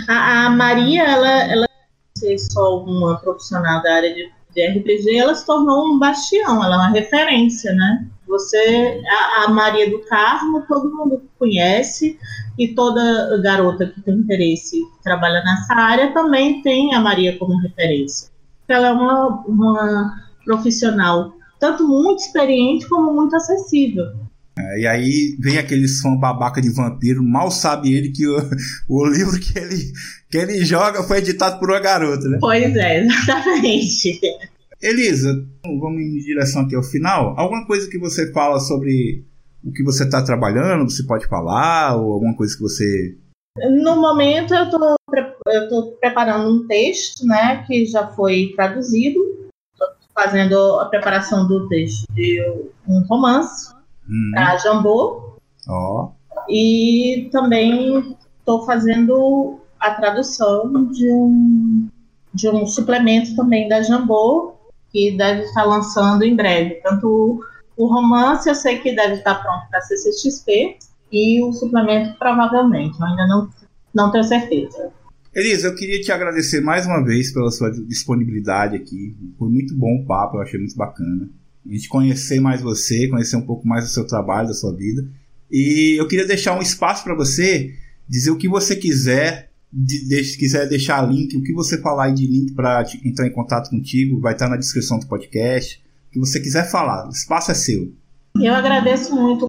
A, 0.09 0.47
a, 0.47 0.51
Maria, 0.51 1.03
ela, 1.03 1.53
ela 1.53 1.68
ser 2.16 2.38
só 2.38 2.83
uma 2.83 3.18
profissional 3.21 3.83
da 3.83 3.94
área 3.94 4.14
de, 4.14 4.31
de 4.55 4.66
RPG, 4.66 5.16
ela 5.16 5.35
se 5.35 5.47
tornou 5.47 5.94
um 5.94 5.99
bastião, 5.99 6.64
ela 6.64 6.75
é 6.75 6.79
uma 6.79 6.90
referência, 6.90 7.73
né? 7.75 8.07
Você, 8.29 9.01
a, 9.09 9.45
a, 9.45 9.49
Maria 9.49 9.91
do 9.91 10.01
Carmo, 10.01 10.64
todo 10.69 10.95
mundo 10.95 11.23
conhece, 11.38 12.19
e 12.59 12.69
toda 12.75 13.41
garota 13.43 13.87
que 13.87 14.01
tem 14.03 14.14
interesse 14.14 14.77
que 14.77 15.03
trabalha 15.03 15.43
nessa 15.43 15.75
área 15.75 16.12
também 16.12 16.61
tem 16.62 16.95
a 16.95 17.01
Maria 17.01 17.38
como 17.38 17.59
referência. 17.59 18.29
Ela 18.69 18.88
é 18.88 18.93
uma, 18.93 19.45
uma 19.47 20.14
profissional 20.45 21.33
tanto 21.59 21.87
muito 21.87 22.21
experiente 22.21 22.88
como 22.88 23.12
muito 23.12 23.35
acessível. 23.35 24.05
É, 24.59 24.81
e 24.81 24.87
aí 24.87 25.37
vem 25.38 25.59
aqueles 25.59 26.01
fã 26.01 26.17
babaca 26.17 26.61
de 26.61 26.71
vampiro, 26.71 27.23
mal 27.23 27.51
sabe 27.51 27.95
ele 27.95 28.11
que 28.11 28.27
o, 28.27 28.37
o 28.88 29.07
livro 29.07 29.38
que 29.38 29.59
ele, 29.59 29.93
que 30.31 30.37
ele 30.37 30.64
joga 30.64 31.03
foi 31.03 31.19
editado 31.19 31.59
por 31.59 31.71
uma 31.71 31.81
garota, 31.81 32.29
né? 32.29 32.38
Pois 32.41 32.75
é, 32.77 33.05
exatamente. 33.07 34.21
Elisa, 34.81 35.45
vamos 35.64 36.01
em 36.01 36.19
direção 36.19 36.62
aqui 36.62 36.77
ao 36.77 36.83
final. 36.83 37.35
Alguma 37.37 37.67
coisa 37.67 37.91
que 37.91 37.99
você 37.99 38.33
fala 38.33 38.61
sobre 38.61 39.25
o 39.64 39.73
que 39.73 39.83
você 39.83 40.05
está 40.05 40.23
trabalhando, 40.25 40.88
você 40.88 41.03
pode 41.05 41.27
falar, 41.27 41.97
ou 41.97 42.12
alguma 42.12 42.37
coisa 42.37 42.55
que 42.55 42.62
você. 42.62 43.17
No 43.83 43.97
momento 44.01 44.55
eu 44.55 44.64
estou 44.64 44.97
tô 45.69 45.97
preparando 46.01 46.49
um 46.49 46.67
texto, 46.69 47.27
né, 47.27 47.64
que 47.67 47.87
já 47.87 48.07
foi 48.09 48.53
traduzido, 48.55 49.19
fazendo 50.14 50.79
a 50.79 50.87
preparação 50.87 51.49
do 51.49 51.69
texto 51.69 52.05
de 52.12 52.41
um 52.87 53.01
romance 53.09 53.75
hum. 54.09 54.31
para 54.33 54.59
Jambô. 54.59 55.38
Oh. 55.69 56.11
E 56.49 57.29
também 57.33 58.17
estou 58.38 58.64
fazendo 58.64 59.59
a 59.81 59.91
tradução 59.93 60.87
de 60.87 61.11
um, 61.11 61.88
de 62.33 62.49
um 62.49 62.64
suplemento 62.64 63.35
também 63.35 63.69
da 63.69 63.83
Jambô 63.83 64.58
que 64.92 65.16
deve 65.16 65.42
estar 65.42 65.64
lançando 65.64 66.24
em 66.24 66.35
breve. 66.35 66.81
Tanto 66.83 67.40
o 67.77 67.87
romance 67.87 68.48
eu 68.48 68.55
sei 68.55 68.79
que 68.79 68.94
deve 68.94 69.14
estar 69.14 69.37
pronto 69.37 69.68
para 69.70 69.81
CCXP 69.81 70.79
e 71.12 71.42
o 71.42 71.53
suplemento 71.53 72.18
provavelmente, 72.18 72.98
eu 73.01 73.07
ainda 73.07 73.27
não, 73.27 73.48
não 73.94 74.11
tenho 74.11 74.24
certeza. 74.24 74.90
Elisa, 75.35 75.68
eu 75.68 75.74
queria 75.74 76.01
te 76.01 76.11
agradecer 76.11 76.61
mais 76.61 76.87
uma 76.87 77.05
vez 77.05 77.33
pela 77.33 77.51
sua 77.51 77.70
disponibilidade 77.70 78.77
aqui. 78.77 79.16
Foi 79.38 79.48
muito 79.48 79.74
bom 79.74 80.03
o 80.03 80.07
papo, 80.07 80.37
eu 80.37 80.42
achei 80.42 80.59
muito 80.59 80.77
bacana. 80.77 81.29
a 81.64 81.72
gente 81.72 81.88
conhecer 81.88 82.40
mais 82.40 82.61
você, 82.61 83.09
conhecer 83.09 83.37
um 83.37 83.46
pouco 83.46 83.66
mais 83.66 83.85
do 83.85 83.90
seu 83.90 84.07
trabalho, 84.07 84.48
da 84.48 84.55
sua 84.55 84.74
vida. 84.74 85.07
E 85.51 85.94
eu 85.98 86.09
queria 86.09 86.27
deixar 86.27 86.59
um 86.59 86.62
espaço 86.62 87.05
para 87.05 87.14
você 87.14 87.72
dizer 88.09 88.31
o 88.31 88.37
que 88.37 88.48
você 88.48 88.74
quiser, 88.74 89.47
de, 89.72 90.09
de, 90.09 90.37
quiser 90.37 90.68
deixar 90.68 91.02
link, 91.02 91.37
o 91.37 91.42
que 91.42 91.52
você 91.52 91.81
falar 91.81 92.07
aí 92.07 92.14
de 92.14 92.26
link 92.26 92.54
para 92.54 92.85
entrar 93.04 93.26
em 93.26 93.33
contato 93.33 93.70
contigo, 93.70 94.20
vai 94.20 94.33
estar 94.33 94.48
na 94.48 94.57
descrição 94.57 94.98
do 94.98 95.07
podcast. 95.07 95.83
O 96.09 96.12
que 96.12 96.18
você 96.18 96.40
quiser 96.40 96.70
falar, 96.70 97.07
o 97.07 97.11
espaço 97.11 97.50
é 97.50 97.54
seu. 97.54 97.92
Eu 98.40 98.54
agradeço 98.54 99.14
muito. 99.14 99.46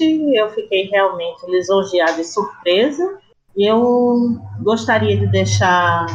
Eu 0.00 0.50
fiquei 0.50 0.88
realmente 0.88 1.48
lisonjeada 1.48 2.20
e 2.20 2.24
surpresa. 2.24 3.18
Eu 3.56 4.38
gostaria 4.60 5.16
de 5.16 5.28
deixar 5.28 6.06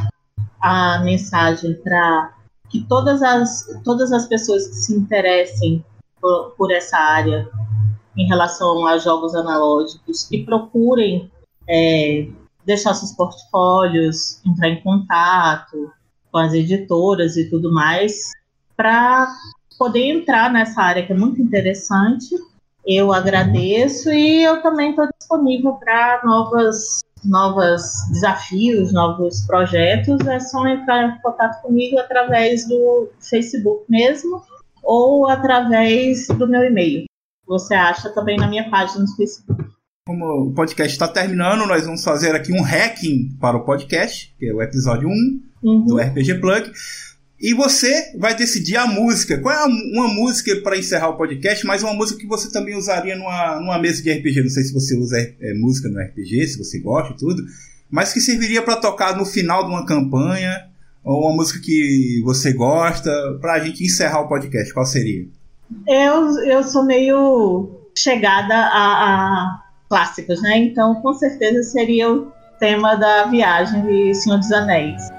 a 0.62 1.01
mensagem 1.03 1.73
para 1.75 2.33
que 2.69 2.85
todas 2.88 3.23
as, 3.23 3.65
todas 3.83 4.12
as 4.12 4.27
pessoas 4.27 4.67
que 4.67 4.75
se 4.75 4.93
interessem 4.93 5.83
por, 6.21 6.53
por 6.57 6.71
essa 6.71 6.97
área 6.97 7.49
em 8.17 8.27
relação 8.27 8.85
a 8.85 8.97
jogos 8.97 9.33
analógicos 9.33 10.23
que 10.23 10.43
procurem 10.43 11.31
é, 11.67 12.27
deixar 12.69 12.93
seus 12.93 13.12
portfólios, 13.13 14.39
entrar 14.45 14.69
em 14.69 14.82
contato 14.82 15.91
com 16.32 16.38
as 16.38 16.53
editoras 16.53 17.36
e 17.36 17.49
tudo 17.49 17.73
mais, 17.73 18.29
para 18.77 19.27
poder 19.77 20.05
entrar 20.05 20.53
nessa 20.53 20.79
área 20.79 21.03
que 21.03 21.12
é 21.12 21.15
muito 21.15 21.41
interessante. 21.41 22.36
Eu 22.86 23.12
agradeço 23.12 24.12
e 24.12 24.43
eu 24.43 24.62
também 24.62 24.91
estou 24.91 25.08
disponível 25.19 25.73
para 25.73 26.21
novas 26.23 26.99
novos 27.25 27.82
desafios, 28.13 28.93
novos 28.93 29.41
projetos, 29.45 30.25
é 30.25 30.39
só 30.39 30.65
entrar 30.67 31.03
em 31.03 31.21
contato 31.21 31.62
comigo 31.62 31.99
através 31.99 32.65
do 32.65 33.10
Facebook 33.19 33.84
mesmo 33.89 34.41
ou 34.82 35.27
através 35.27 36.27
do 36.27 36.47
meu 36.47 36.63
e-mail. 36.63 37.05
Você 37.45 37.73
acha 37.73 38.10
também 38.12 38.38
na 38.38 38.47
minha 38.47 38.69
página 38.69 39.01
no 39.01 39.15
Facebook. 39.17 39.78
Como 40.05 40.49
o 40.49 40.53
podcast 40.53 40.91
está 40.91 41.07
terminando, 41.07 41.67
nós 41.67 41.85
vamos 41.85 42.03
fazer 42.03 42.35
aqui 42.35 42.51
um 42.51 42.62
hacking 42.62 43.38
para 43.39 43.57
o 43.57 43.63
podcast, 43.63 44.33
que 44.39 44.47
é 44.47 44.53
o 44.53 44.62
episódio 44.62 45.07
1 45.07 45.41
uhum. 45.63 45.85
do 45.85 45.97
RPG 45.97 46.39
Plug. 46.39 46.71
E 47.41 47.53
você 47.53 48.12
vai 48.17 48.35
decidir 48.35 48.75
a 48.75 48.85
música. 48.85 49.38
Qual 49.39 49.53
é 49.53 49.63
uma 49.65 50.07
música 50.07 50.53
para 50.62 50.77
encerrar 50.77 51.09
o 51.09 51.17
podcast, 51.17 51.65
mas 51.65 51.83
uma 51.83 51.93
música 51.93 52.19
que 52.19 52.27
você 52.27 52.51
também 52.51 52.75
usaria 52.75 53.15
numa, 53.15 53.59
numa 53.59 53.79
mesa 53.79 54.03
de 54.03 54.12
RPG. 54.12 54.41
Não 54.41 54.49
sei 54.49 54.63
se 54.63 54.73
você 54.73 54.97
usa 54.97 55.17
é, 55.17 55.53
música 55.53 55.88
no 55.88 55.99
RPG, 56.01 56.47
se 56.47 56.57
você 56.57 56.79
gosta 56.79 57.13
e 57.13 57.17
tudo, 57.17 57.41
mas 57.89 58.12
que 58.12 58.19
serviria 58.19 58.62
para 58.62 58.75
tocar 58.75 59.15
no 59.15 59.25
final 59.25 59.63
de 59.63 59.69
uma 59.69 59.85
campanha, 59.85 60.69
ou 61.03 61.27
uma 61.27 61.35
música 61.35 61.59
que 61.59 62.21
você 62.25 62.51
gosta, 62.51 63.12
para 63.39 63.53
a 63.53 63.59
gente 63.59 63.83
encerrar 63.83 64.21
o 64.21 64.27
podcast. 64.27 64.73
Qual 64.73 64.85
seria? 64.85 65.25
Eu, 65.88 66.39
eu 66.45 66.63
sou 66.63 66.85
meio 66.85 67.88
chegada 67.95 68.53
a, 68.53 69.45
a 69.45 69.63
clássicos, 69.89 70.41
né? 70.41 70.58
Então, 70.58 70.95
com 71.02 71.13
certeza 71.13 71.63
seria 71.63 72.12
o 72.12 72.32
tema 72.60 72.95
da 72.95 73.25
viagem 73.25 73.82
de 73.86 74.13
Senhor 74.13 74.38
dos 74.38 74.52
Anéis. 74.52 75.10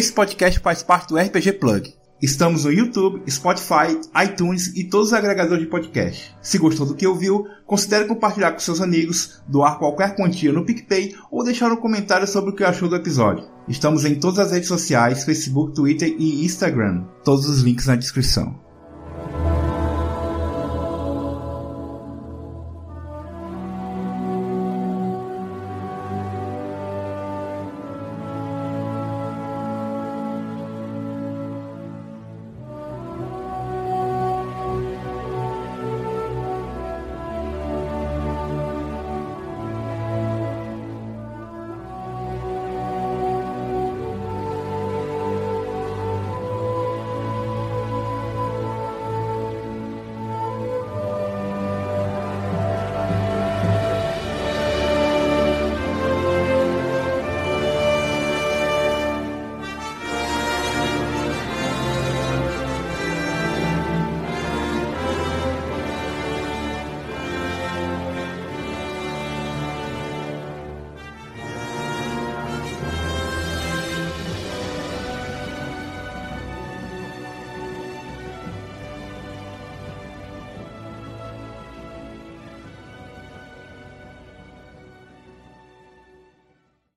Esse 0.00 0.14
podcast 0.14 0.58
faz 0.60 0.82
parte 0.82 1.08
do 1.08 1.18
RPG 1.18 1.52
Plug. 1.60 1.92
Estamos 2.22 2.64
no 2.64 2.72
YouTube, 2.72 3.20
Spotify, 3.30 4.00
iTunes 4.24 4.68
e 4.74 4.84
todos 4.84 5.08
os 5.08 5.12
agregadores 5.12 5.62
de 5.62 5.68
podcast. 5.68 6.34
Se 6.40 6.56
gostou 6.56 6.86
do 6.86 6.94
que 6.94 7.06
ouviu, 7.06 7.46
considere 7.66 8.06
compartilhar 8.06 8.52
com 8.52 8.60
seus 8.60 8.80
amigos, 8.80 9.42
doar 9.46 9.78
qualquer 9.78 10.16
quantia 10.16 10.54
no 10.54 10.64
PicPay 10.64 11.14
ou 11.30 11.44
deixar 11.44 11.70
um 11.70 11.76
comentário 11.76 12.26
sobre 12.26 12.48
o 12.48 12.54
que 12.54 12.64
achou 12.64 12.88
do 12.88 12.96
episódio. 12.96 13.46
Estamos 13.68 14.06
em 14.06 14.14
todas 14.14 14.38
as 14.38 14.52
redes 14.52 14.68
sociais, 14.68 15.22
Facebook, 15.24 15.74
Twitter 15.74 16.08
e 16.18 16.46
Instagram. 16.46 17.04
Todos 17.22 17.46
os 17.46 17.60
links 17.60 17.84
na 17.84 17.94
descrição. 17.94 18.58